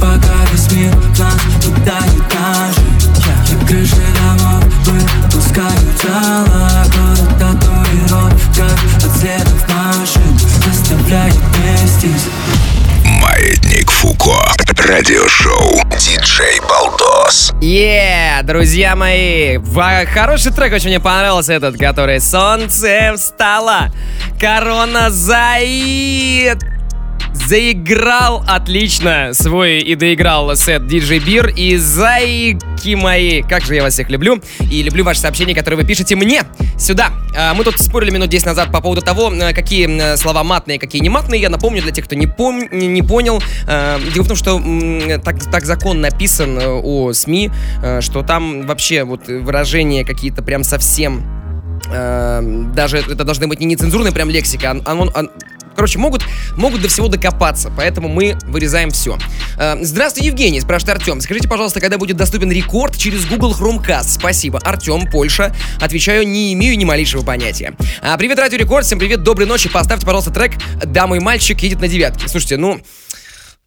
Пока 0.00 0.36
весь 0.52 0.70
мир 0.70 0.94
в 0.94 1.18
нас 1.18 1.34
кидает 1.60 2.22
ножи 2.38 2.86
И 3.50 3.66
крыши 3.66 4.06
домов 4.20 4.64
выпускают 4.86 6.00
зала 6.00 6.84
Город 6.94 7.38
татуировка 7.40 8.66
от 9.04 9.18
следов 9.18 9.66
машин 9.68 10.38
Заставляет 10.64 11.42
Фуко. 12.02 12.41
Радиошоу. 14.84 15.80
Диджей 15.96 16.60
Балдос. 16.68 17.52
Yeah, 17.60 18.42
друзья 18.42 18.96
мои, 18.96 19.58
хороший 20.12 20.52
трек 20.52 20.72
очень 20.72 20.88
мне 20.88 20.98
понравился 20.98 21.52
этот, 21.52 21.78
который 21.78 22.20
«Солнце 22.20 23.12
встало», 23.16 23.92
«Корона 24.40 25.10
Заид», 25.10 26.58
Заиграл 27.52 28.42
отлично 28.48 29.34
свой 29.34 29.80
и 29.80 29.94
доиграл 29.94 30.56
сет 30.56 30.84
DJ 30.84 31.18
Бир 31.18 31.48
и 31.48 31.76
зайки 31.76 32.94
мои. 32.94 33.42
Как 33.42 33.62
же 33.62 33.74
я 33.74 33.82
вас 33.82 33.92
всех 33.92 34.08
люблю. 34.08 34.40
И 34.70 34.82
люблю 34.82 35.04
ваши 35.04 35.20
сообщения, 35.20 35.54
которые 35.54 35.78
вы 35.82 35.86
пишете 35.86 36.16
мне 36.16 36.44
сюда. 36.78 37.10
А, 37.36 37.52
Мы 37.52 37.64
тут 37.64 37.78
спорили 37.78 38.10
минут 38.10 38.30
10 38.30 38.46
назад 38.46 38.72
по 38.72 38.80
поводу 38.80 39.02
того, 39.02 39.30
э, 39.30 39.52
какие 39.52 39.86
э, 39.86 40.16
слова 40.16 40.42
матные, 40.44 40.78
какие 40.78 41.02
не 41.02 41.10
матные. 41.10 41.42
Я 41.42 41.50
напомню 41.50 41.82
для 41.82 41.92
тех, 41.92 42.06
кто 42.06 42.14
не, 42.14 42.24
пом- 42.24 42.74
не 42.74 43.02
понял. 43.02 43.42
Э, 43.68 43.98
Дело 44.14 44.24
в 44.24 44.28
том, 44.28 44.36
что 44.38 44.58
так, 45.22 45.44
так 45.50 45.66
закон 45.66 46.00
написан 46.00 46.56
э, 46.58 46.66
о 46.66 47.12
СМИ, 47.12 47.50
что 48.00 48.22
там 48.22 48.66
вообще 48.66 49.04
вот 49.04 49.26
выражения 49.28 50.06
какие-то 50.06 50.42
прям 50.42 50.64
совсем 50.64 51.22
даже 51.84 52.98
это 52.98 53.24
должны 53.24 53.48
быть 53.48 53.58
не 53.58 53.66
нецензурная 53.66 54.12
прям 54.12 54.30
лексика, 54.30 54.70
а, 54.70 54.80
а 54.86 55.08
а- 55.14 55.26
Короче, 55.74 55.98
могут, 55.98 56.24
могут 56.56 56.82
до 56.82 56.88
всего 56.88 57.08
докопаться, 57.08 57.72
поэтому 57.76 58.08
мы 58.08 58.36
вырезаем 58.44 58.90
все. 58.90 59.18
здравствуй, 59.80 60.26
Евгений, 60.26 60.60
спрашивает 60.60 60.98
Артем. 60.98 61.20
Скажите, 61.20 61.48
пожалуйста, 61.48 61.80
когда 61.80 61.98
будет 61.98 62.16
доступен 62.16 62.50
рекорд 62.50 62.96
через 62.96 63.24
Google 63.26 63.54
Chromecast? 63.54 64.08
Спасибо. 64.08 64.58
Артем, 64.62 65.10
Польша. 65.10 65.54
Отвечаю, 65.80 66.26
не 66.26 66.52
имею 66.54 66.76
ни 66.78 66.84
малейшего 66.84 67.22
понятия. 67.22 67.74
А, 68.00 68.16
привет, 68.16 68.38
Радио 68.38 68.58
Рекорд, 68.58 68.86
всем 68.86 68.98
привет, 68.98 69.22
доброй 69.22 69.46
ночи. 69.46 69.68
Поставьте, 69.68 70.04
пожалуйста, 70.04 70.30
трек 70.30 70.52
«Да, 70.84 71.06
мой 71.06 71.20
мальчик 71.20 71.60
едет 71.60 71.80
на 71.80 71.88
девятке». 71.88 72.28
Слушайте, 72.28 72.56
ну... 72.56 72.80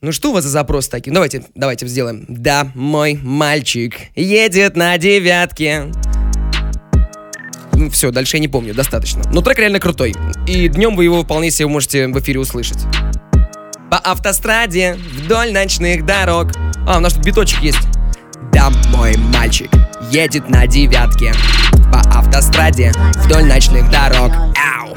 Ну 0.01 0.11
что 0.11 0.29
у 0.29 0.33
вас 0.33 0.43
за 0.43 0.49
запрос 0.51 0.87
такие? 0.87 1.11
Давайте, 1.11 1.45
давайте 1.55 1.87
сделаем. 1.87 2.25
Да, 2.27 2.67
мой 2.75 3.19
мальчик 3.23 3.95
едет 4.15 4.75
на 4.75 4.97
девятке. 4.97 5.91
Все, 7.91 8.11
дальше 8.11 8.37
я 8.37 8.41
не 8.41 8.47
помню, 8.47 8.73
достаточно. 8.73 9.23
Но 9.31 9.41
трек 9.41 9.59
реально 9.59 9.79
крутой. 9.79 10.15
И 10.47 10.67
днем 10.67 10.95
вы 10.95 11.03
его 11.03 11.23
вполне 11.23 11.51
себе 11.51 11.67
можете 11.67 12.07
в 12.07 12.19
эфире 12.19 12.39
услышать. 12.39 12.79
По 13.91 13.97
автостраде, 13.97 14.97
вдоль 15.13 15.51
ночных 15.51 16.05
дорог. 16.05 16.51
А, 16.87 16.97
у 16.97 16.99
нас 16.99 17.13
тут 17.13 17.23
биточек 17.23 17.61
есть. 17.61 17.79
Да, 18.51 18.69
мой 18.91 19.15
мальчик 19.33 19.69
едет 20.11 20.49
на 20.49 20.67
девятке. 20.67 21.33
По 21.91 21.99
автостраде, 22.17 22.91
вдоль 23.23 23.45
ночных 23.45 23.89
дорог. 23.89 24.31
Ау! 24.31 24.95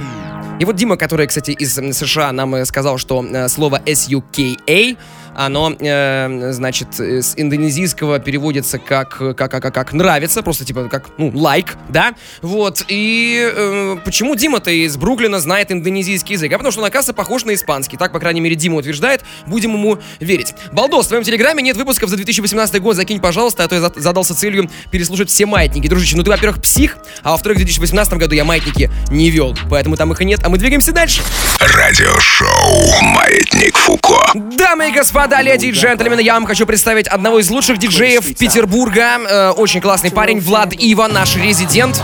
И 0.59 0.65
вот 0.65 0.77
Дима, 0.77 0.97
который, 0.97 1.27
кстати, 1.27 1.53
из 1.53 1.75
США 1.75 2.33
нам 2.33 2.55
э, 2.57 2.65
сказал, 2.65 2.99
что 2.99 3.25
э, 3.25 3.49
слово 3.49 3.81
SUKA 3.85 4.97
Оно, 5.39 5.73
э, 5.79 6.51
значит, 6.53 6.99
с 6.99 7.35
индонезийского 7.37 8.19
переводится 8.19 8.81
как, 8.81 9.17
как, 9.19 9.37
как, 9.37 9.63
как, 9.63 9.73
как 9.73 9.93
нравится, 9.93 10.43
просто 10.43 10.65
типа 10.65 10.89
как, 10.89 11.11
ну, 11.17 11.31
лайк, 11.33 11.77
да? 11.89 12.15
Вот, 12.43 12.85
и 12.89 13.49
э, 13.55 13.97
почему 14.05 14.35
Дима-то 14.35 14.73
из 14.73 14.97
Бруклина 14.97 15.39
знает 15.39 15.71
индонезийский 15.71 16.35
язык? 16.35 16.53
А 16.53 16.57
потому 16.57 16.73
что 16.73 16.81
он, 16.81 16.87
оказывается, 16.89 17.15
похож 17.15 17.45
на 17.45 17.55
испанский. 17.55 17.97
Так, 17.97 18.11
по 18.13 18.19
крайней 18.19 18.41
мере, 18.41 18.57
Дима 18.57 18.79
утверждает. 18.79 19.23
Будем 19.47 19.75
ему 19.75 19.99
верить. 20.19 20.55
Балдос, 20.73 21.07
в 21.07 21.09
твоем 21.09 21.23
телеграме 21.23 21.63
нет 21.63 21.77
выпусков 21.77 22.11
за 22.11 22.17
2018 22.17 22.83
год. 22.83 22.97
Закинь, 22.97 23.21
пожалуйста, 23.21 23.63
а 23.63 23.69
то 23.69 23.77
я 23.77 23.93
задался 23.95 24.35
целью 24.35 24.69
переслушать 24.91 25.31
все 25.31 25.47
маятники. 25.47 25.87
Дружище, 25.87 26.17
ну 26.17 26.25
ты, 26.25 26.31
во-первых, 26.31 26.61
псих, 26.61 26.99
а 27.23 27.31
во-вторых, 27.31 27.59
в 27.59 27.61
2018 27.61 28.15
году 28.15 28.35
я 28.35 28.45
маятники 28.45 28.91
не 29.11 29.31
вел. 29.31 29.57
Поэтому 29.71 29.97
там 29.97 30.13
их 30.13 30.21
и 30.21 30.25
нет, 30.25 30.41
а 30.43 30.49
мы 30.49 30.59
двигаемся 30.59 30.91
дальше. 30.91 31.23
Радиошоу 31.61 33.03
«Маятник 33.03 33.77
Фуко». 33.77 34.33
Дамы 34.57 34.89
и 34.89 34.93
господа, 34.93 35.28
леди 35.37 35.67
и 35.67 35.71
джентльмены, 35.71 36.21
я 36.21 36.35
вам 36.35 36.47
хочу 36.47 36.67
представить 36.67 37.07
одного 37.07 37.39
из 37.39 37.51
лучших 37.51 37.79
диджеев 37.79 38.37
Петербурга. 38.37 39.19
Э, 39.19 39.51
очень 39.51 39.81
классный 39.81 40.11
парень, 40.11 40.41
Влад 40.41 40.73
Ива, 40.73 41.07
наш 41.07 41.37
резидент 41.37 42.03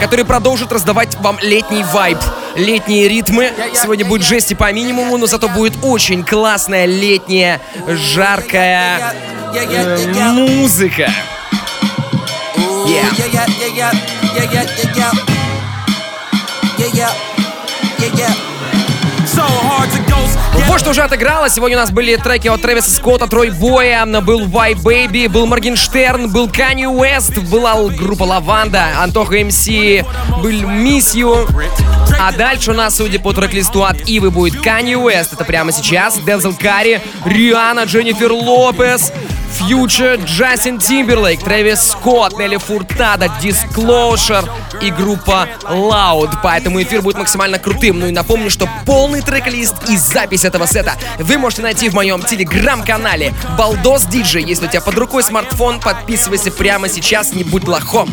который 0.00 0.24
продолжит 0.24 0.72
раздавать 0.72 1.14
вам 1.20 1.38
летний 1.40 1.82
вайб, 1.82 2.18
летние 2.56 3.08
ритмы. 3.08 3.52
Сегодня 3.74 4.04
будет 4.04 4.22
жести 4.22 4.52
по 4.52 4.70
минимуму, 4.72 5.16
но 5.16 5.26
зато 5.26 5.48
будет 5.48 5.82
очень 5.82 6.24
классная 6.24 6.84
летняя, 6.84 7.60
жаркая 7.86 9.14
э, 9.54 10.32
музыка. 10.32 11.10
Вот 18.14 18.53
что 20.84 20.90
уже 20.90 21.02
отыграло. 21.02 21.48
Сегодня 21.48 21.78
у 21.78 21.80
нас 21.80 21.90
были 21.90 22.14
треки 22.16 22.48
от 22.48 22.60
Трэвиса 22.60 22.90
Скотта, 22.90 23.26
Трой 23.26 23.50
Боя, 23.50 24.04
был 24.20 24.42
White 24.42 24.82
Baby, 24.82 25.30
был 25.30 25.46
Моргенштерн, 25.46 26.30
был 26.30 26.46
Канни 26.46 26.84
Уэст, 26.84 27.38
была 27.48 27.88
группа 27.88 28.24
Лаванда, 28.24 28.88
Антоха 29.00 29.42
МС, 29.42 29.66
был 29.66 30.50
You. 30.50 31.48
А 32.20 32.32
дальше 32.32 32.72
у 32.72 32.74
нас, 32.74 32.96
судя 32.96 33.18
по 33.18 33.32
трек-листу 33.32 33.82
от 33.82 34.06
Ивы, 34.08 34.30
будет 34.30 34.60
Канни 34.60 34.94
Уэст. 34.94 35.32
Это 35.32 35.44
прямо 35.44 35.72
сейчас. 35.72 36.18
Дензел 36.18 36.54
Карри, 36.54 37.00
Риана, 37.24 37.84
Дженнифер 37.84 38.32
Лопес, 38.32 39.10
Future, 39.58 40.24
Джастин 40.24 40.78
Тимберлейк, 40.78 41.42
Трэвис 41.42 41.92
Скотт, 41.92 42.38
Нелли 42.38 42.56
Фуртада, 42.56 43.26
Disclosure 43.40 44.48
и 44.80 44.90
группа 44.90 45.48
Loud. 45.62 46.38
Поэтому 46.42 46.82
эфир 46.82 47.02
будет 47.02 47.18
максимально 47.18 47.58
крутым. 47.58 48.00
Ну 48.00 48.06
и 48.06 48.10
напомню, 48.10 48.50
что 48.50 48.68
полный 48.84 49.22
трек-лист 49.22 49.74
и 49.88 49.96
запись 49.96 50.44
этого 50.44 50.66
сета 50.66 50.94
вы 51.18 51.38
можете 51.38 51.62
найти 51.62 51.88
в 51.88 51.94
моем 51.94 52.22
телеграм-канале 52.22 53.32
Балдос 53.56 54.04
Диджей. 54.04 54.44
Если 54.44 54.66
у 54.66 54.68
тебя 54.68 54.80
под 54.80 54.98
рукой 54.98 55.22
смартфон, 55.22 55.80
подписывайся 55.80 56.50
прямо 56.50 56.88
сейчас, 56.88 57.32
не 57.32 57.44
будь 57.44 57.66
лохом. 57.66 58.10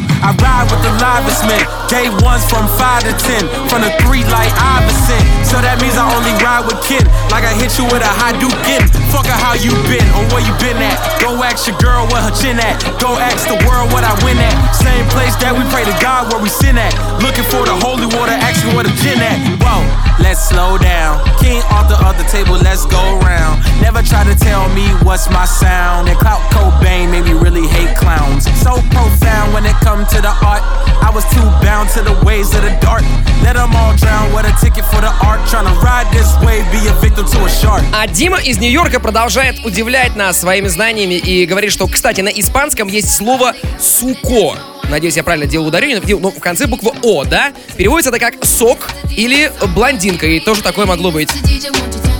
So. 5.51 7.11
Like 7.31 7.45
I 7.45 7.53
hit 7.53 7.77
you 7.77 7.85
with 7.85 8.03
a 8.03 8.11
Hadouken. 8.19 8.83
Fuck 9.11 9.25
how 9.25 9.53
you 9.53 9.71
been 9.87 10.03
or 10.15 10.23
where 10.31 10.43
you 10.43 10.53
been 10.59 10.77
at. 10.77 10.99
Go 11.21 11.30
ask 11.56 11.66
your 11.66 11.78
girl 11.78 12.04
where 12.12 12.20
her 12.20 12.34
chin 12.34 12.58
at. 12.58 12.76
Go 13.00 13.16
ask 13.16 13.48
the 13.48 13.56
world 13.64 13.88
what 13.94 14.04
I 14.04 14.12
win 14.26 14.36
at. 14.36 14.54
Same 14.76 15.06
place 15.08 15.32
that 15.40 15.56
we 15.56 15.64
pray 15.72 15.86
to 15.86 15.96
God 16.02 16.28
where 16.28 16.42
we 16.42 16.50
sin 16.50 16.76
at. 16.76 16.92
Looking 17.22 17.46
for 17.48 17.64
the 17.64 17.72
holy 17.72 18.04
water, 18.12 18.34
asking 18.34 18.74
where 18.76 18.84
the 18.84 18.92
gin 19.00 19.22
at. 19.22 19.38
Whoa, 19.62 19.80
let's 20.20 20.42
slow 20.44 20.76
down. 20.76 21.24
King 21.40 21.62
off 21.72 21.88
the 21.88 21.96
other 22.04 22.24
table, 22.28 22.60
let's 22.60 22.84
go 22.84 23.00
round. 23.24 23.64
Never 23.80 24.02
try 24.02 24.26
to 24.28 24.36
tell 24.36 24.68
me 24.76 24.84
what's 25.06 25.30
my 25.30 25.46
sound. 25.46 26.08
And 26.12 26.18
Clout 26.18 26.42
Cobain 26.52 27.08
made 27.08 27.24
me 27.24 27.32
really 27.32 27.66
hate 27.66 27.96
clowns. 27.96 28.44
So 28.60 28.76
profound 28.92 29.54
when 29.54 29.64
it 29.64 29.76
come 29.80 30.04
to 30.12 30.18
the 30.20 30.34
art. 30.44 30.60
I 31.00 31.10
was 31.14 31.24
too 31.32 31.46
bound 31.64 31.88
to 31.96 32.02
the 32.02 32.16
ways 32.26 32.52
of 32.52 32.62
the 32.66 32.74
dark. 32.84 33.06
Let 33.40 33.54
them 33.54 33.72
all 33.72 33.96
drown. 33.96 34.32
What 34.32 34.44
a 34.44 34.52
ticket 34.60 34.84
for 34.92 35.00
the 35.00 35.12
art. 35.24 35.36
А 37.92 38.06
Дима 38.08 38.38
из 38.38 38.58
Нью-Йорка 38.58 38.98
продолжает 38.98 39.64
удивлять 39.64 40.16
нас 40.16 40.40
своими 40.40 40.66
знаниями 40.66 41.14
и 41.23 41.45
говорит, 41.45 41.71
что, 41.71 41.87
кстати, 41.87 42.21
на 42.21 42.29
испанском 42.29 42.87
есть 42.87 43.15
слово 43.15 43.53
«суко». 43.79 44.57
Надеюсь, 44.89 45.15
я 45.15 45.23
правильно 45.23 45.49
делал 45.49 45.67
ударение, 45.67 46.01
но 46.19 46.31
в 46.31 46.39
конце 46.39 46.67
буква 46.67 46.93
О, 47.01 47.23
да? 47.23 47.53
Переводится 47.77 48.09
это 48.09 48.19
как 48.19 48.43
«сок» 48.45 48.89
или 49.15 49.51
«блондинка», 49.73 50.27
и 50.27 50.39
тоже 50.39 50.61
такое 50.61 50.85
могло 50.85 51.11
быть. 51.11 51.29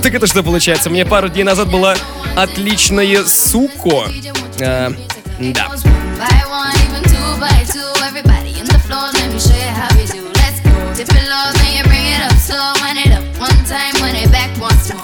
Так 0.02 0.14
это 0.14 0.26
что 0.26 0.42
получается? 0.42 0.90
Мне 0.90 1.04
пару 1.04 1.28
дней 1.28 1.44
назад 1.44 1.70
было 1.70 1.96
отличное 2.34 3.24
«суко». 3.24 4.06
А, 4.60 4.92
да. 5.38 5.68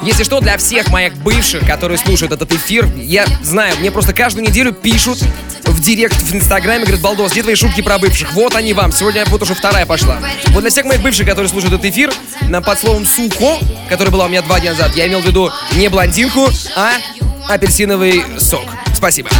Если 0.03 0.24
что, 0.24 0.40
для 0.40 0.57
всех 0.59 0.88
моих 0.88 1.14
бывших, 1.16 1.66
которые 1.66 1.98
слушают 1.98 2.33
этот 2.33 2.53
эфир, 2.53 2.87
я 2.96 3.27
знаю, 3.42 3.77
мне 3.79 3.90
просто 3.90 4.12
каждую 4.12 4.46
неделю 4.46 4.72
пишут 4.72 5.18
в 5.64 5.81
директ 5.81 6.16
в 6.16 6.35
Инстаграме, 6.35 6.85
говорят, 6.85 7.01
Балдос, 7.01 7.33
где 7.33 7.42
твои 7.42 7.55
шутки 7.55 7.81
про 7.83 7.99
бывших? 7.99 8.32
Вот 8.32 8.55
они 8.55 8.72
вам. 8.72 8.93
Сегодня 8.93 9.24
вот 9.26 9.43
уже 9.43 9.55
вторая 9.55 9.86
пошла. 9.86 10.18
Вот 10.49 10.61
для 10.61 10.70
всех 10.70 10.84
моих 10.84 11.01
бывших, 11.01 11.26
которые 11.26 11.49
слушают 11.49 11.74
этот 11.74 11.84
эфир, 11.86 12.12
на 12.43 12.61
под 12.62 12.78
словом 12.78 13.07
«суко», 13.07 13.59
который 13.89 14.11
была 14.11 14.26
у 14.26 14.28
меня 14.28 14.43
два 14.43 14.61
дня 14.61 14.72
назад, 14.72 14.95
я 14.97 15.07
имел 15.07 15.20
в 15.20 15.26
виду 15.26 15.51
не 15.72 15.89
блондинку, 15.89 16.49
а 16.76 16.93
апельсиновый 17.49 18.24
сок. 18.39 18.64
Спасибо. 18.95 19.30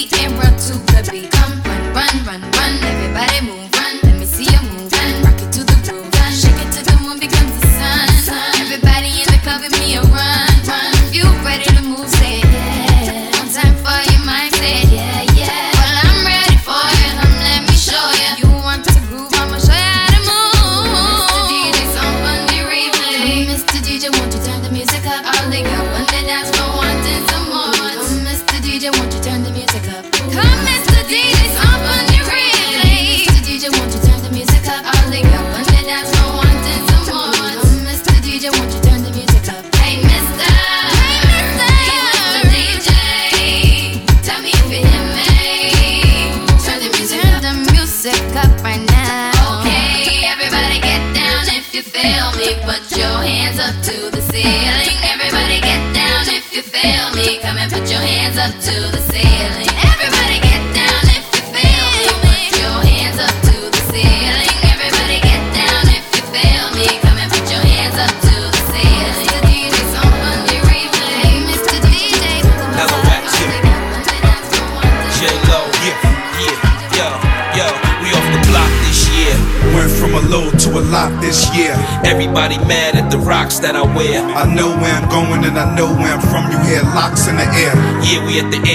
beat 0.00 0.22
and 0.22 0.32
run 0.38 0.56
to 0.56 0.72
the 0.92 1.08
beat. 1.10 1.30
Come 1.30 1.62
run, 1.62 1.94
run, 1.94 2.24
run, 2.24 2.40
run, 2.40 2.84
everybody. 2.84 3.49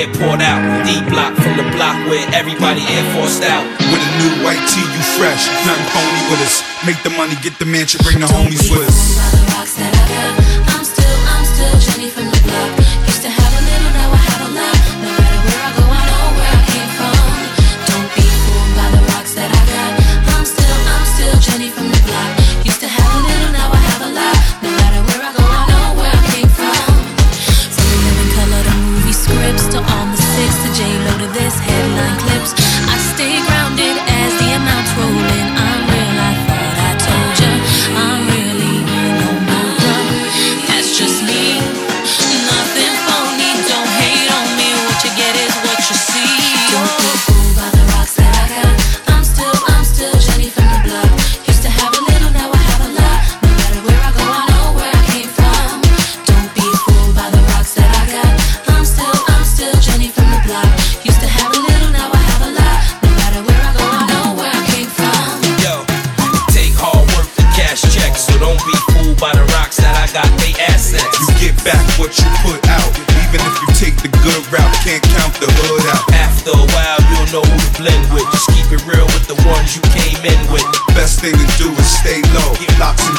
We 0.05 0.11
at 0.11 0.13
the 0.13 0.23
airport 0.23 0.41
out. 0.41 0.85
D 0.85 1.01
block 1.09 1.33
from 1.35 1.57
the 1.57 1.63
block 1.75 1.95
where 2.09 2.27
everybody 2.33 2.81
air 2.81 3.03
forced 3.13 3.43
out. 3.43 3.63
With 3.91 4.01
a 4.01 4.11
new 4.19 4.43
white 4.43 4.61
tee, 4.67 4.81
you 4.81 5.01
fresh. 5.17 5.47
Nothing 5.65 5.85
phony 5.93 6.21
with 6.29 6.41
us. 6.41 6.63
Make 6.85 7.01
the 7.03 7.09
money, 7.11 7.35
get 7.41 7.57
the 7.59 7.65
mansion, 7.65 8.01
bring 8.03 8.19
the 8.19 8.27
homies 8.27 8.71
with 8.71 8.87
us. 8.87 9.43
I'm 9.57 10.83
still, 10.83 11.05
I'm 11.27 11.45
still 11.45 11.79
Jenny 11.79 12.09
from 12.09 12.25
the 12.25 12.41
block. 12.43 12.84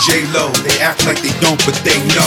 J 0.07 0.25
Lo, 0.33 0.53
they 0.63 0.79
act 0.79 1.05
like 1.05 1.21
they 1.21 1.35
don't, 1.41 1.59
but 1.67 1.75
they 1.83 1.99
know. 2.15 2.26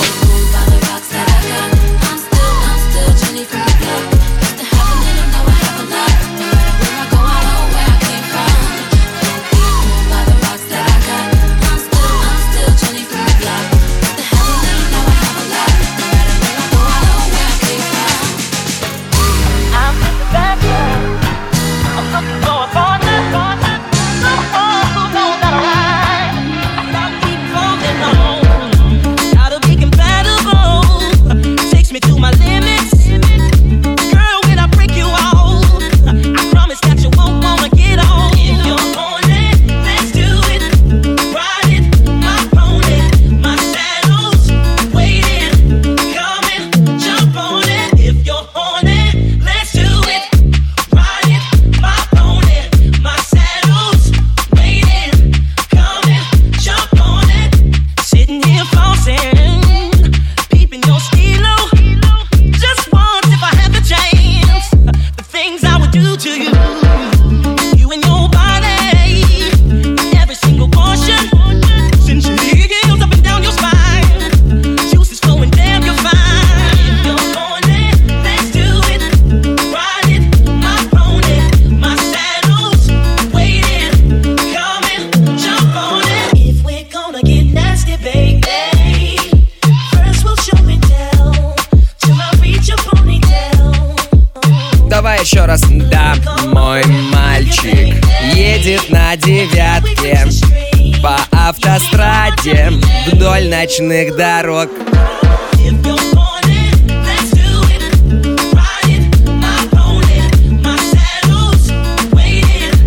Автостраде 101.80 102.71
вдоль 103.07 103.47
ночных 103.47 104.15
дорог. 104.15 104.69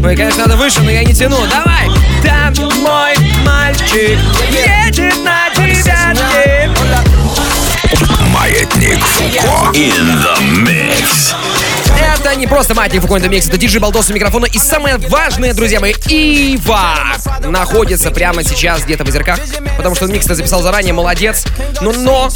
Ой, 0.05 0.17
конечно, 0.17 0.43
надо 0.43 0.57
выше, 0.57 0.83
но 0.83 0.91
я 0.91 1.05
не 1.05 1.15
тяну. 1.15 1.37
Давай! 1.49 1.89
Там 2.23 2.53
мой 2.81 3.15
мальчик 3.47 4.19
едет 4.51 5.15
на 5.25 5.49
девятке. 5.57 6.71
Маятник 8.29 8.99
Фуко 9.05 9.71
in 9.75 10.23
the 10.23 10.41
mix. 10.67 11.35
Это 12.25 12.37
не 12.37 12.47
просто 12.47 12.73
маятник 12.73 13.01
в 13.01 13.03
какой-то 13.03 13.29
микс, 13.29 13.49
это 13.49 13.57
диджей 13.57 13.81
Балдос 13.81 14.09
у 14.09 14.15
микрофона. 14.15 14.47
И 14.47 14.57
самое 14.57 14.97
важное, 14.97 15.55
друзья 15.55 15.81
мои, 15.81 15.93
Ива 16.07 17.17
находится 17.41 18.13
прямо 18.13 18.45
сейчас 18.45 18.85
где-то 18.85 19.05
в 19.05 19.09
озерках, 19.09 19.41
потому 19.77 19.97
что 19.97 20.07
микс 20.07 20.27
ты 20.27 20.37
записал 20.37 20.63
заранее, 20.63 20.95
молодец. 20.95 21.45
Ну, 21.81 21.93
но 21.93 22.31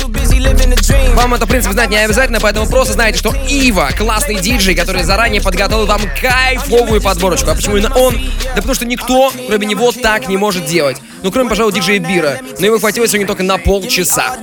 вам 1.15 1.35
это, 1.35 1.47
в 1.47 1.49
принципе, 1.49 1.73
знать 1.73 1.89
не 1.89 1.99
обязательно, 1.99 2.41
поэтому 2.41 2.67
просто 2.67 2.95
знаете, 2.95 3.21
что 3.21 3.33
Ива 3.49 3.91
классный 3.97 4.35
диджей, 4.41 4.75
который 4.75 5.05
заранее 5.05 5.41
подготовил 5.41 5.87
вам 5.87 6.01
кайфовую 6.21 7.01
подборочку. 7.01 7.51
А 7.51 7.55
почему 7.55 7.77
именно 7.77 7.95
он? 7.95 8.17
Да 8.45 8.57
потому 8.57 8.75
что 8.75 8.87
никто, 8.87 9.33
кроме 9.47 9.69
него, 9.69 9.93
так 9.93 10.27
не 10.27 10.37
может 10.37 10.67
делать. 10.67 10.97
Ну, 11.27 11.33
кроме, 11.33 11.49
пожалуй, 11.49 11.73
диджея 11.73 11.99
Бира. 11.99 12.39
Но 12.61 12.67
его 12.67 12.79
хватило 12.79 13.05
сегодня 13.09 13.27
только 13.27 13.43
на 13.43 13.59
полчаса. 13.59 14.37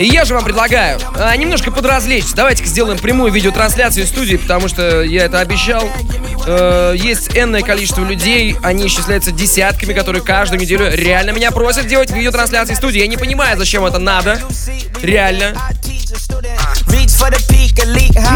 И 0.00 0.06
я 0.06 0.24
же 0.24 0.34
вам 0.34 0.42
предлагаю 0.42 0.98
а, 1.14 1.36
немножко 1.36 1.70
подразвлечься. 1.70 2.34
Давайте-ка 2.34 2.68
сделаем 2.68 2.98
прямую 2.98 3.30
видеотрансляцию 3.30 4.06
из 4.06 4.08
студии, 4.08 4.34
потому 4.34 4.66
что 4.66 5.02
я 5.02 5.26
это 5.26 5.38
обещал. 5.38 5.88
Э, 6.48 6.94
есть 6.96 7.36
энное 7.36 7.62
количество 7.62 8.02
людей, 8.02 8.56
они 8.64 8.88
исчисляются 8.88 9.30
десятками, 9.30 9.92
которые 9.92 10.24
каждую 10.24 10.60
неделю 10.60 10.90
реально 10.92 11.30
меня 11.30 11.52
просят 11.52 11.86
делать 11.86 12.10
видеотрансляции 12.10 12.72
из 12.72 12.78
студии. 12.78 12.98
Я 12.98 13.06
не 13.06 13.16
понимаю, 13.16 13.56
зачем 13.56 13.84
это 13.84 14.00
надо. 14.00 14.40
Реально. 15.00 15.54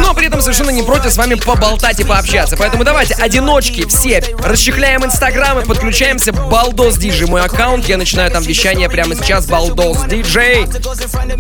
Но 0.03 0.15
при 0.15 0.27
этом 0.27 0.41
совершенно 0.41 0.71
не 0.71 0.83
против 0.83 1.13
с 1.13 1.17
вами 1.17 1.35
поболтать 1.35 2.01
и 2.01 2.05
пообщаться. 2.05 2.57
Поэтому 2.57 2.85
давайте, 2.85 3.15
одиночки, 3.15 3.87
все, 3.87 4.23
расчехляем 4.43 5.05
инстаграм 5.05 5.59
и 5.59 5.65
подключаемся. 5.65 6.33
Балдос 6.33 6.97
Диджей, 6.97 7.29
мой 7.29 7.43
аккаунт. 7.43 7.89
Я 7.89 7.97
начинаю 7.97 8.31
там 8.31 8.43
вещание 8.43 8.89
прямо 8.89 9.15
сейчас. 9.15 9.47
Балдос 9.47 10.05
Диджей. 10.05 10.67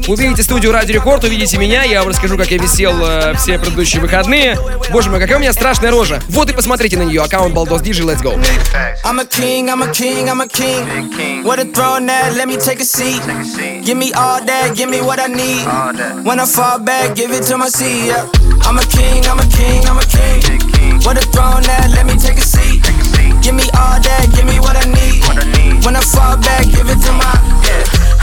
Увидите 0.09 0.43
студию 0.43 0.73
Радио 0.73 0.95
Рекорд, 0.95 1.25
увидите 1.25 1.57
меня. 1.59 1.83
Я 1.85 2.01
вам 2.01 2.09
расскажу, 2.11 2.37
как 2.37 2.51
я 2.51 2.59
висел 2.59 2.95
э, 3.03 3.35
все 3.37 3.59
предыдущие 3.59 4.01
выходные. 4.01 4.59
Боже 4.91 5.11
мой, 5.11 5.21
какая 5.21 5.37
у 5.37 5.41
меня 5.41 5.53
страшная 5.53 5.91
рожа. 5.91 6.21
Вот 6.29 6.51
и 6.51 6.53
посмотрите 6.53 6.97
на 6.97 7.03
нее. 7.03 7.23
Аккаунт 7.23 7.55
Балдос 7.55 7.83
Диджей, 7.83 8.05
let's 8.05 8.23
go. 8.23 8.39
I'm 9.05 9.19
a 9.19 9.25
king, 9.25 9.69
I'm 9.69 9.83
a 9.83 9.93
king, 9.93 10.29
I'm 10.29 10.41
a 10.41 10.49
king. 10.49 11.45
What 11.45 11.59
a 11.59 11.65
throne 11.65 12.07
that, 12.07 12.35
let 12.37 12.49
me 12.49 12.57
take 12.57 12.81
a 12.81 12.85
seat. 12.85 13.23
Give 13.85 13.97
me 13.97 14.13
all 14.13 14.45
that, 14.45 14.75
give 14.77 14.89
me 14.89 15.01
what 15.01 15.19
I 15.19 15.27
need. 15.27 15.65
When 16.25 16.39
I 16.39 16.47
fall 16.47 16.79
back, 16.79 17.15
give 17.15 17.30
it 17.35 17.45
to 17.47 17.59
my 17.59 17.69
seat. 17.69 18.11
I'm 18.67 18.79
a 18.79 18.85
king, 18.87 19.23
I'm 19.27 19.39
a 19.39 19.47
king, 19.47 19.85
I'm 19.87 19.99
a 19.99 20.07
king. 20.09 20.41
What 21.05 21.21
a 21.21 21.25
throne 21.31 21.63
that, 21.69 21.93
let 21.95 22.07
me 22.07 22.17
take 22.19 22.39
a 22.39 22.45
seat. 22.45 22.83
Give 23.45 23.55
me 23.55 23.67
all 23.77 23.99
that, 24.01 24.25
give 24.35 24.47
me 24.47 24.59
what 24.59 24.75
I 24.75 24.87
need. 24.89 25.23
When 25.85 25.97
I 25.97 26.03
fall 26.03 26.37
back, 26.41 26.67
give 26.67 26.89
it 26.89 26.99
to 27.07 27.13
my. 27.13 27.31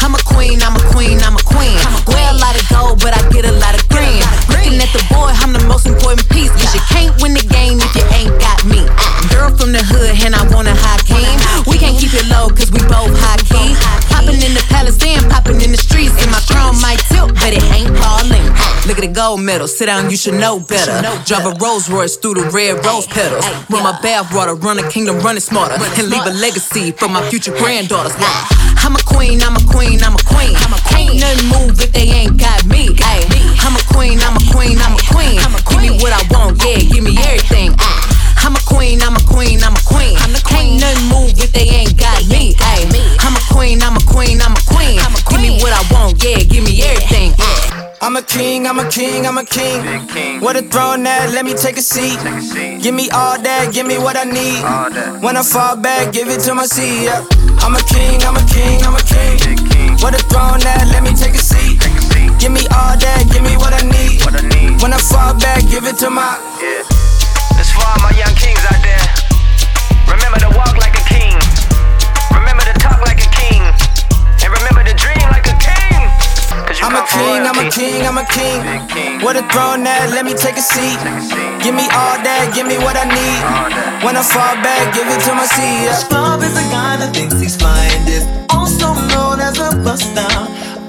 I'm 0.04 0.16
a 0.16 0.22
queen, 0.24 0.60
I'm 0.64 0.76
a 0.76 0.84
queen, 0.92 1.20
I'm 1.24 1.36
a 1.36 1.44
queen. 1.44 1.78
Wear 2.10 2.26
a 2.32 2.38
lot 2.38 2.56
of 2.56 2.66
gold, 2.68 3.00
but 3.00 3.16
I 3.16 3.22
get 3.30 3.46
a 3.46 3.56
lot 3.60 3.76
of 3.76 3.84
green. 3.90 4.24
Looking 4.52 4.80
at 4.82 4.92
the 4.92 5.04
boy, 5.12 5.32
I'm 5.40 5.54
the 5.54 5.64
most 5.68 5.88
important 5.88 6.28
piece. 6.30 6.52
Cause 6.52 6.74
you 6.76 6.84
can't 6.92 7.14
win 7.22 7.34
the 7.34 7.46
game 7.48 7.80
if 7.80 7.92
you 7.96 8.06
ain't 8.16 8.36
got 8.40 8.60
me. 8.68 8.82
Girl 9.32 9.52
from 9.56 9.72
the 9.72 9.84
hood, 9.84 10.16
and 10.26 10.36
I 10.36 10.44
want 10.52 10.68
a 10.68 10.76
high 10.76 11.02
king. 11.08 11.38
We 11.70 11.78
can't 11.80 11.96
keep 11.96 12.14
it 12.14 12.28
low, 12.28 12.50
cause 12.50 12.72
we 12.72 12.82
both 12.88 13.14
high 13.14 13.42
key. 13.46 13.78
Popping 14.12 14.42
in 14.42 14.52
the 14.58 14.64
palace, 14.68 14.98
then 14.98 15.22
popping 15.30 15.62
in 15.62 15.72
the 15.72 15.80
streets. 15.80 16.16
And 16.24 16.32
my 16.32 16.42
crown 16.50 16.76
might 16.82 17.00
tilt, 17.12 17.34
but 17.40 17.54
it 17.56 17.64
ain't 17.72 17.94
falling. 17.98 18.17
Look 18.88 19.04
at 19.04 19.04
the 19.04 19.12
gold 19.12 19.44
medal, 19.44 19.68
sit 19.68 19.88
down, 19.88 20.10
you 20.10 20.16
should 20.16 20.40
know 20.40 20.64
better. 20.64 20.96
Drive 21.28 21.44
a 21.44 21.52
Rolls 21.60 21.92
Royce 21.92 22.16
through 22.16 22.40
the 22.40 22.48
red 22.56 22.80
rose 22.88 23.06
petals. 23.06 23.44
Run 23.68 23.84
my 23.84 23.92
bath 24.00 24.32
water, 24.32 24.56
run 24.56 24.80
a 24.80 24.88
kingdom, 24.88 25.20
run 25.20 25.36
it 25.36 25.44
smarter. 25.44 25.76
And 25.76 26.08
leave 26.08 26.24
a 26.24 26.32
legacy 26.32 26.96
for 26.96 27.12
my 27.12 27.20
future 27.30 27.52
granddaughters. 27.52 28.16
I'm 28.80 28.96
a 28.96 29.04
queen, 29.04 29.44
I'm 29.44 29.60
a 29.60 29.64
queen, 29.68 30.00
I'm 30.00 30.16
a 30.16 30.24
queen. 30.24 30.56
Ain't 30.96 31.20
nothing 31.20 31.52
move 31.52 31.76
if 31.84 31.92
they 31.92 32.08
ain't 32.16 32.40
got 32.40 32.64
me. 32.64 32.88
Ay, 33.04 33.28
I'm 33.60 33.76
a 33.76 33.84
queen, 33.92 34.24
I'm 34.24 34.40
a 34.40 34.44
queen, 34.56 34.80
I'm 34.80 34.96
a 34.96 35.04
queen. 35.04 35.36
Give 35.68 35.84
me 35.84 35.92
what 36.00 36.16
I 36.16 36.24
want, 36.32 36.56
yeah, 36.64 36.80
give 36.80 37.04
me 37.04 37.20
everything. 37.28 37.76
I'm 38.40 38.56
a 38.56 38.64
queen, 38.64 39.04
I'm 39.04 39.20
a 39.20 39.24
queen, 39.28 39.60
I'm 39.68 39.76
a 39.76 39.84
queen. 39.84 40.16
Ain't 40.56 40.80
nothing 40.80 41.12
move 41.12 41.36
if 41.36 41.52
they 41.52 41.68
ain't 41.76 42.00
got 42.00 42.24
me. 42.32 42.56
Ay, 42.64 42.88
I'm 43.20 43.36
a 43.36 43.44
queen, 43.52 43.84
I'm 43.84 44.00
a 44.00 44.04
queen, 44.08 44.40
I'm 44.40 44.56
a 44.56 44.64
queen. 44.64 44.96
Give 45.28 45.44
me 45.44 45.60
what 45.60 45.76
I 45.76 45.84
want, 45.92 46.24
yeah, 46.24 46.40
give 46.40 46.64
me 46.64 46.80
everything. 46.88 47.36
I'm 48.00 48.16
a 48.16 48.22
king, 48.22 48.68
I'm 48.68 48.78
a 48.78 48.88
king, 48.90 49.26
I'm 49.26 49.38
a 49.38 49.46
king. 49.46 50.40
What 50.40 50.56
a 50.56 50.62
throne 50.62 51.04
that, 51.04 51.34
let 51.34 51.46
me 51.46 51.54
take 51.54 51.78
a 51.78 51.82
seat. 51.82 52.20
Give 52.82 52.94
me 52.94 53.10
all 53.10 53.42
that, 53.42 53.74
give 53.74 53.88
me 53.88 53.98
what 53.98 54.16
I 54.16 54.24
need. 54.24 54.62
When 55.24 55.36
I 55.36 55.42
fall 55.42 55.76
back, 55.76 56.14
give 56.14 56.28
it 56.30 56.40
to 56.46 56.54
my 56.54 56.66
seat. 56.66 57.10
Yeah. 57.10 57.26
I'm 57.66 57.74
a 57.74 57.82
king, 57.90 58.22
I'm 58.22 58.38
a 58.38 58.46
king, 58.46 58.86
I'm 58.86 58.94
a 58.94 59.02
king. 59.02 59.98
What 59.98 60.14
a 60.14 60.22
throne 60.30 60.62
that, 60.62 60.86
let 60.94 61.02
me 61.02 61.10
take 61.18 61.34
a 61.34 61.42
seat. 61.42 61.82
Give 62.38 62.54
me 62.54 62.70
all 62.70 62.94
that, 62.94 63.26
give 63.34 63.42
me 63.42 63.58
what 63.58 63.74
I 63.74 63.82
need. 63.82 64.22
When 64.82 64.94
I 64.94 65.02
fall 65.02 65.34
back, 65.42 65.66
give 65.66 65.86
it 65.90 65.98
to 66.06 66.10
my. 66.14 66.38
Yeah. 66.62 66.86
This 67.58 67.74
all 67.74 67.98
my 68.06 68.14
I'm 76.88 76.96
a 76.96 77.04
king, 77.04 77.44
I'm 77.44 77.60
a 77.60 77.68
king, 77.70 78.08
I'm 78.08 78.18
a 78.18 78.24
king. 78.24 79.20
What 79.20 79.36
a 79.36 79.44
throne 79.52 79.84
that, 79.84 80.08
let 80.16 80.24
me 80.24 80.32
take 80.32 80.56
a 80.56 80.64
seat. 80.64 80.96
Give 81.60 81.76
me 81.76 81.84
all 81.92 82.16
that, 82.24 82.56
give 82.56 82.64
me 82.64 82.80
what 82.80 82.96
I 82.96 83.04
need. 83.04 83.44
When 84.08 84.16
I 84.16 84.24
fall 84.24 84.56
back, 84.64 84.96
give 84.96 85.04
it 85.04 85.20
to 85.28 85.36
my 85.36 85.44
seat. 85.52 85.84
Yeah. 85.84 86.00
Bob 86.08 86.40
is 86.48 86.56
a 86.56 86.64
guy 86.72 86.96
that 87.04 87.12
thinks 87.12 87.36
he's 87.44 87.60
flying 87.60 88.08
this, 88.08 88.24
also 88.56 88.96
known 89.12 89.44
as 89.44 89.60
a 89.60 89.76
buster. 89.84 90.32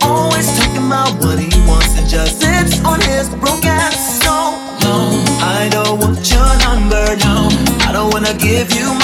Always 0.07 0.47
talking 0.55 0.87
about 0.87 1.19
what 1.19 1.43
he 1.43 1.51
wants 1.67 1.99
and 1.99 2.07
just 2.07 2.39
sits 2.39 2.79
on 2.87 3.03
his 3.03 3.35
broke 3.35 3.67
ass. 3.67 4.23
No, 4.23 4.55
no, 4.87 4.95
I 5.43 5.67
don't 5.67 5.99
want 5.99 6.23
your 6.31 6.47
number. 6.63 7.19
No, 7.27 7.51
I 7.83 7.91
don't 7.91 8.15
wanna 8.15 8.39
give 8.39 8.71
you 8.71 8.98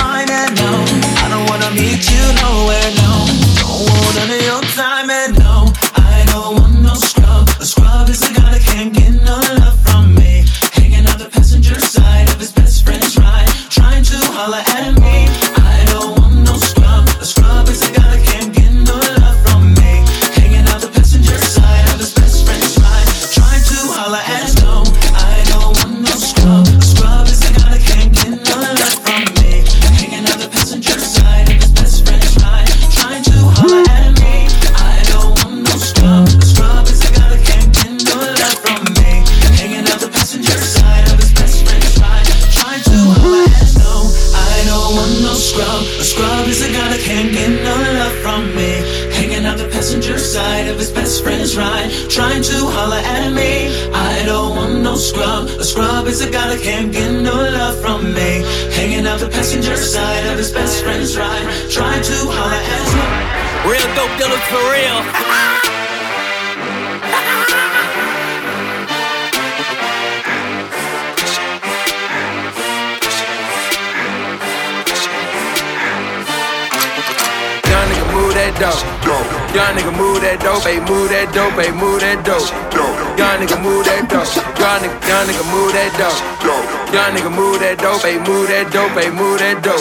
ayy, 88.05 88.21
move 88.29 88.49
that 88.49 88.69
dope, 88.71 88.93
ayy, 89.01 89.11
move 89.17 89.41
that 89.41 89.65
dope. 89.65 89.81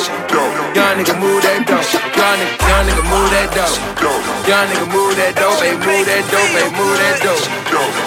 Young 0.74 0.95
nigga 0.97 1.15
move 1.19 1.43
that 1.43 1.67
dope. 1.67 1.84
Young 2.15 2.39
nigga, 2.39 2.55
young 2.63 2.84
nigga 2.88 3.03
move 3.11 3.30
that 3.36 3.51
dope. 3.51 3.76
Young 4.47 4.67
nigga 4.71 4.88
move 4.88 5.15
that 5.19 5.36
dope, 5.36 5.59
ayy, 5.59 5.76
move 5.84 6.07
that 6.07 6.24
dope, 6.32 6.55
ayy, 6.55 6.71
move 6.71 6.95
that 7.03 7.19
dope. 7.19 7.43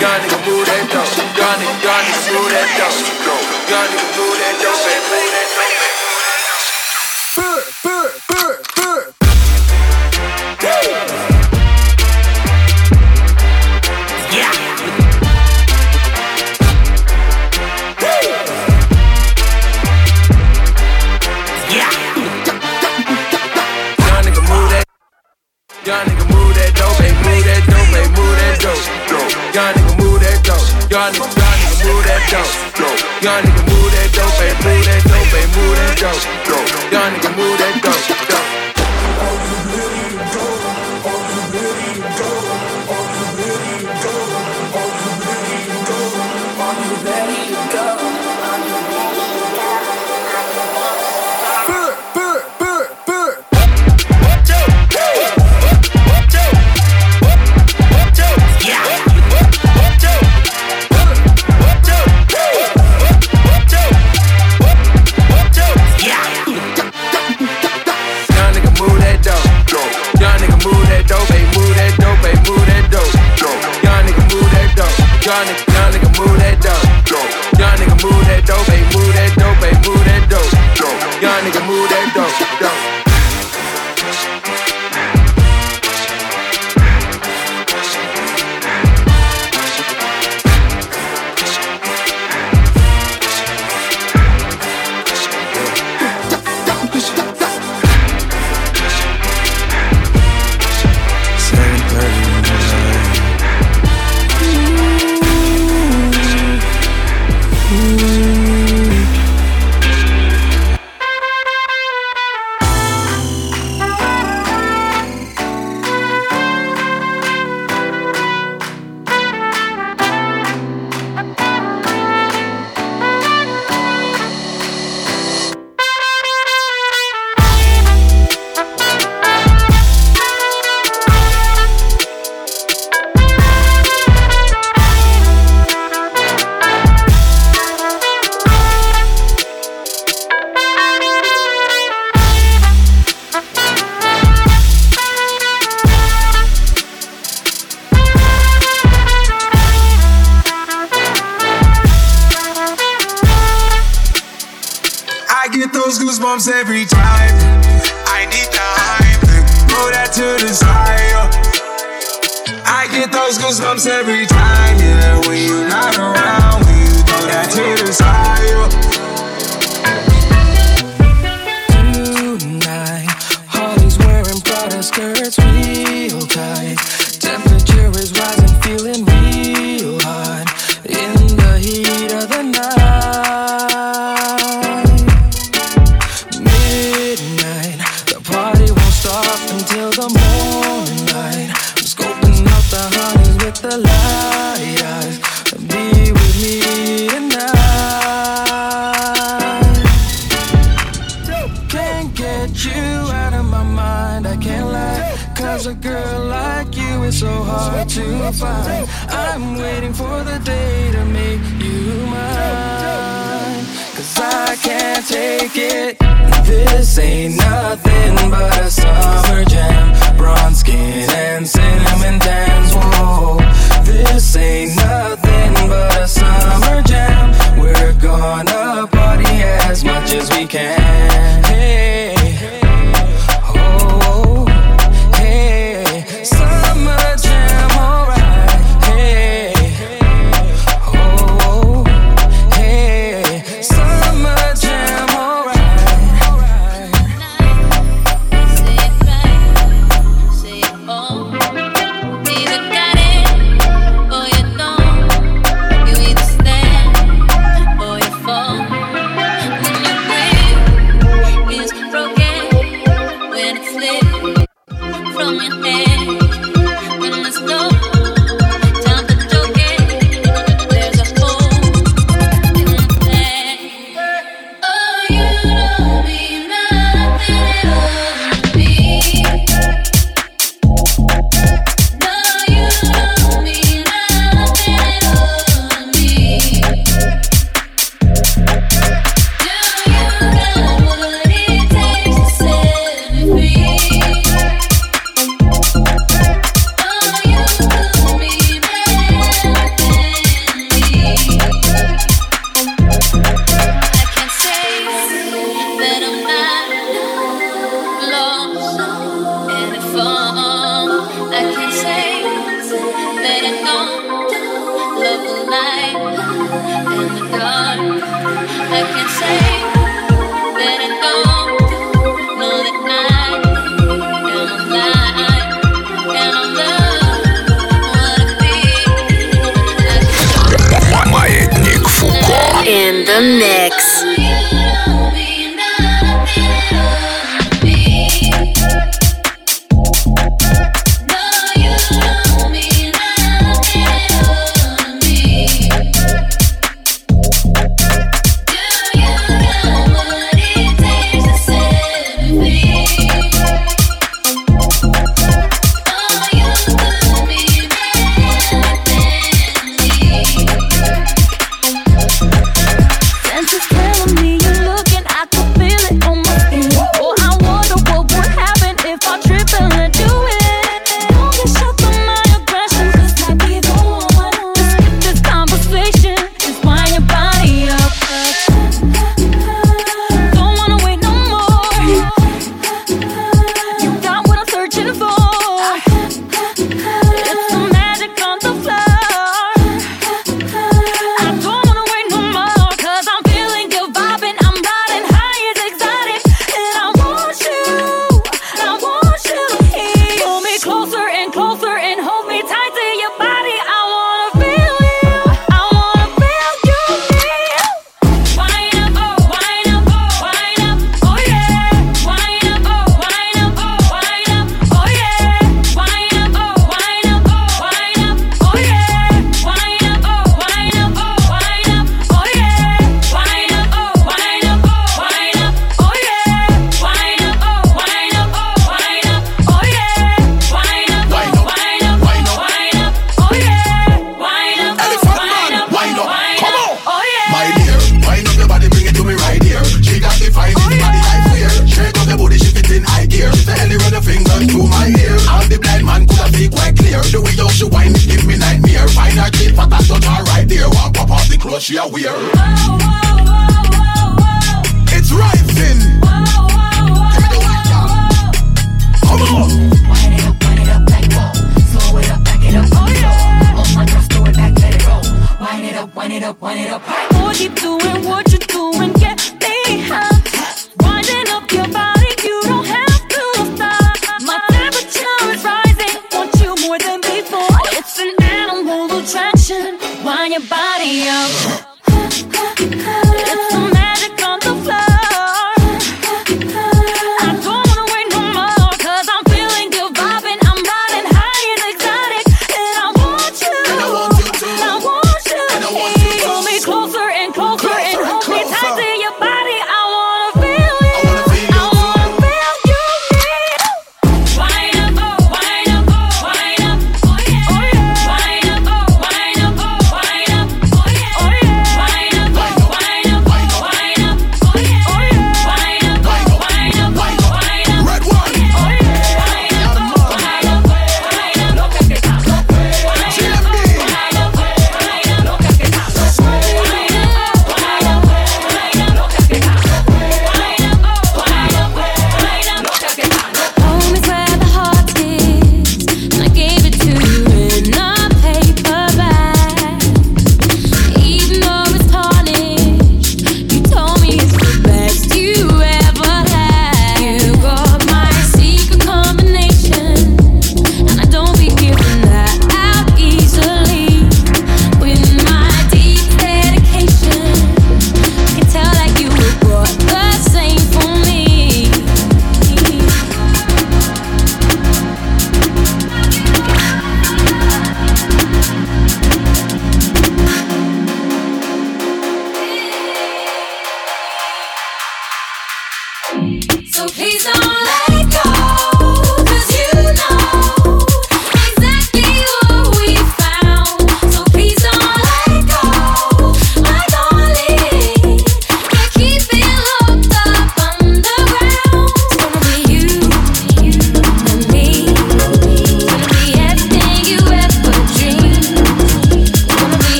Young 0.00 0.18
nigga 0.24 0.38
move 0.48 0.64
that 0.64 0.84
dope. 0.88 1.12
Young 1.36 1.56
nigga, 1.60 1.84
young 1.84 2.04
nigga 2.08 2.24
move 2.32 2.50
that 2.56 2.68
dope. 2.80 2.96
Young 3.68 3.88
nigga 3.92 4.08
move 4.16 4.36
that 4.40 4.47
Young 31.08 31.16
nigga, 31.16 31.40
young 31.40 31.56
nigga 31.56 31.88
move 31.88 32.04
that 32.04 32.22
dope. 32.76 33.00
Young 33.24 33.42
nigga 33.42 33.62
move 33.70 33.90
that 33.92 34.12
dope, 34.12 34.44
ayy, 34.44 34.52
move 34.60 34.84
that 34.84 35.00
dope, 35.08 35.32
ayy, 35.32 35.48
move 35.56 35.76
that 35.76 35.96
dope. 36.00 36.92
Young 36.92 37.12
nigga 37.14 37.30
move 37.34 37.58
that 37.58 37.82
dope. 37.82 38.17
down. 82.28 82.67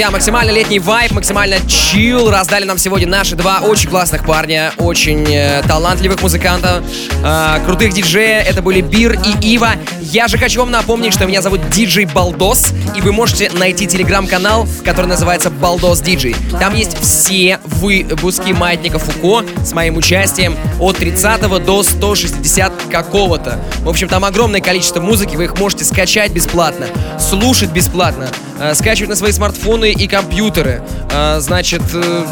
Друзья, 0.00 0.12
максимально 0.12 0.50
летний 0.50 0.78
вайб, 0.78 1.12
максимально 1.12 1.56
чил 1.68 2.30
раздали 2.30 2.64
нам 2.64 2.78
сегодня 2.78 3.06
наши 3.06 3.36
два 3.36 3.58
очень 3.58 3.90
классных 3.90 4.24
парня, 4.24 4.72
очень 4.78 5.26
э, 5.30 5.62
талантливых 5.68 6.22
музыканта, 6.22 6.82
э, 7.22 7.58
крутых 7.66 7.92
диджея. 7.92 8.40
Это 8.40 8.62
были 8.62 8.80
Бир 8.80 9.12
и 9.12 9.46
Ива. 9.46 9.72
Я 10.00 10.26
же 10.26 10.38
хочу 10.38 10.60
вам 10.60 10.70
напомнить, 10.70 11.12
что 11.12 11.26
меня 11.26 11.42
зовут 11.42 11.68
Диджей 11.68 12.06
Балдос, 12.06 12.72
и 12.96 13.02
вы 13.02 13.12
можете 13.12 13.50
найти 13.50 13.86
телеграм-канал, 13.86 14.66
который 14.86 15.04
называется 15.04 15.50
Балдос 15.50 16.00
Диджей. 16.00 16.34
Там 16.58 16.74
есть 16.74 16.98
все 16.98 17.58
выпуски 17.64 18.52
Маятника 18.52 18.98
Фуко 18.98 19.44
с 19.62 19.74
моим 19.74 19.98
участием 19.98 20.56
от 20.80 20.96
30 20.96 21.62
до 21.62 21.82
160 21.82 22.72
какого-то. 22.90 23.60
В 23.80 23.88
общем, 23.90 24.08
там 24.08 24.24
огромное 24.24 24.62
количество 24.62 25.02
музыки, 25.02 25.36
вы 25.36 25.44
их 25.44 25.58
можете 25.58 25.84
скачать 25.84 26.32
бесплатно, 26.32 26.86
слушать 27.18 27.70
бесплатно, 27.70 28.30
скачивать 28.74 29.10
на 29.10 29.16
свои 29.16 29.32
смартфоны 29.32 29.92
и 29.92 30.06
компьютеры. 30.06 30.82
Э, 31.12 31.40
значит, 31.40 31.82
э, 31.94 32.24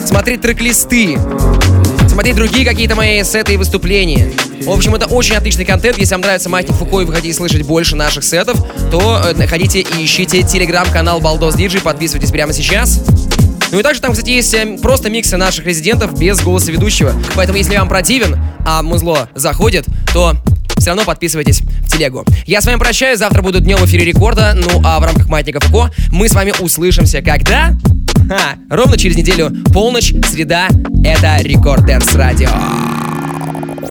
смотреть 0.00 0.40
трек-листы, 0.40 1.18
смотреть 2.08 2.36
другие 2.36 2.64
какие-то 2.64 2.94
мои 2.94 3.22
сеты 3.24 3.54
и 3.54 3.56
выступления. 3.56 4.32
В 4.64 4.70
общем, 4.70 4.94
это 4.94 5.06
очень 5.06 5.34
отличный 5.34 5.64
контент. 5.64 5.98
Если 5.98 6.14
вам 6.14 6.20
нравится 6.20 6.48
Маятник 6.48 6.76
Фуко 6.76 7.00
и 7.00 7.04
вы 7.04 7.12
хотите 7.12 7.34
слышать 7.34 7.62
больше 7.62 7.96
наших 7.96 8.22
сетов, 8.22 8.64
то 8.90 9.20
э, 9.24 9.46
ходите 9.46 9.80
и 9.80 10.04
ищите 10.04 10.42
телеграм-канал 10.42 11.20
Балдос 11.20 11.54
Диджей, 11.54 11.80
подписывайтесь 11.80 12.30
прямо 12.30 12.52
сейчас. 12.52 13.00
Ну 13.72 13.80
и 13.80 13.82
также 13.82 14.00
там, 14.02 14.12
кстати, 14.12 14.30
есть 14.30 14.52
э, 14.54 14.78
просто 14.80 15.10
миксы 15.10 15.36
наших 15.36 15.66
резидентов 15.66 16.16
без 16.18 16.40
голоса 16.40 16.70
ведущего. 16.70 17.12
Поэтому, 17.34 17.58
если 17.58 17.76
вам 17.76 17.88
противен, 17.88 18.38
а 18.66 18.82
музло 18.82 19.28
заходит, 19.34 19.86
то 20.12 20.36
все 20.82 20.90
равно 20.90 21.04
подписывайтесь 21.04 21.60
в 21.60 21.88
телегу. 21.88 22.24
Я 22.44 22.60
с 22.60 22.66
вами 22.66 22.76
прощаюсь, 22.76 23.18
завтра 23.18 23.40
буду 23.40 23.60
днем 23.60 23.78
в 23.78 23.86
эфире 23.86 24.04
рекорда, 24.04 24.52
ну 24.54 24.82
а 24.84 24.98
в 24.98 25.04
рамках 25.04 25.28
Маятника 25.28 25.60
Фуко 25.60 25.92
мы 26.10 26.28
с 26.28 26.34
вами 26.34 26.52
услышимся 26.58 27.22
когда? 27.22 27.76
Ха, 28.28 28.56
ровно 28.68 28.98
через 28.98 29.16
неделю, 29.16 29.50
полночь, 29.72 30.12
среда, 30.28 30.68
это 31.04 31.38
Record 31.42 31.86
Dance 31.86 32.14
Radio. 32.14 32.91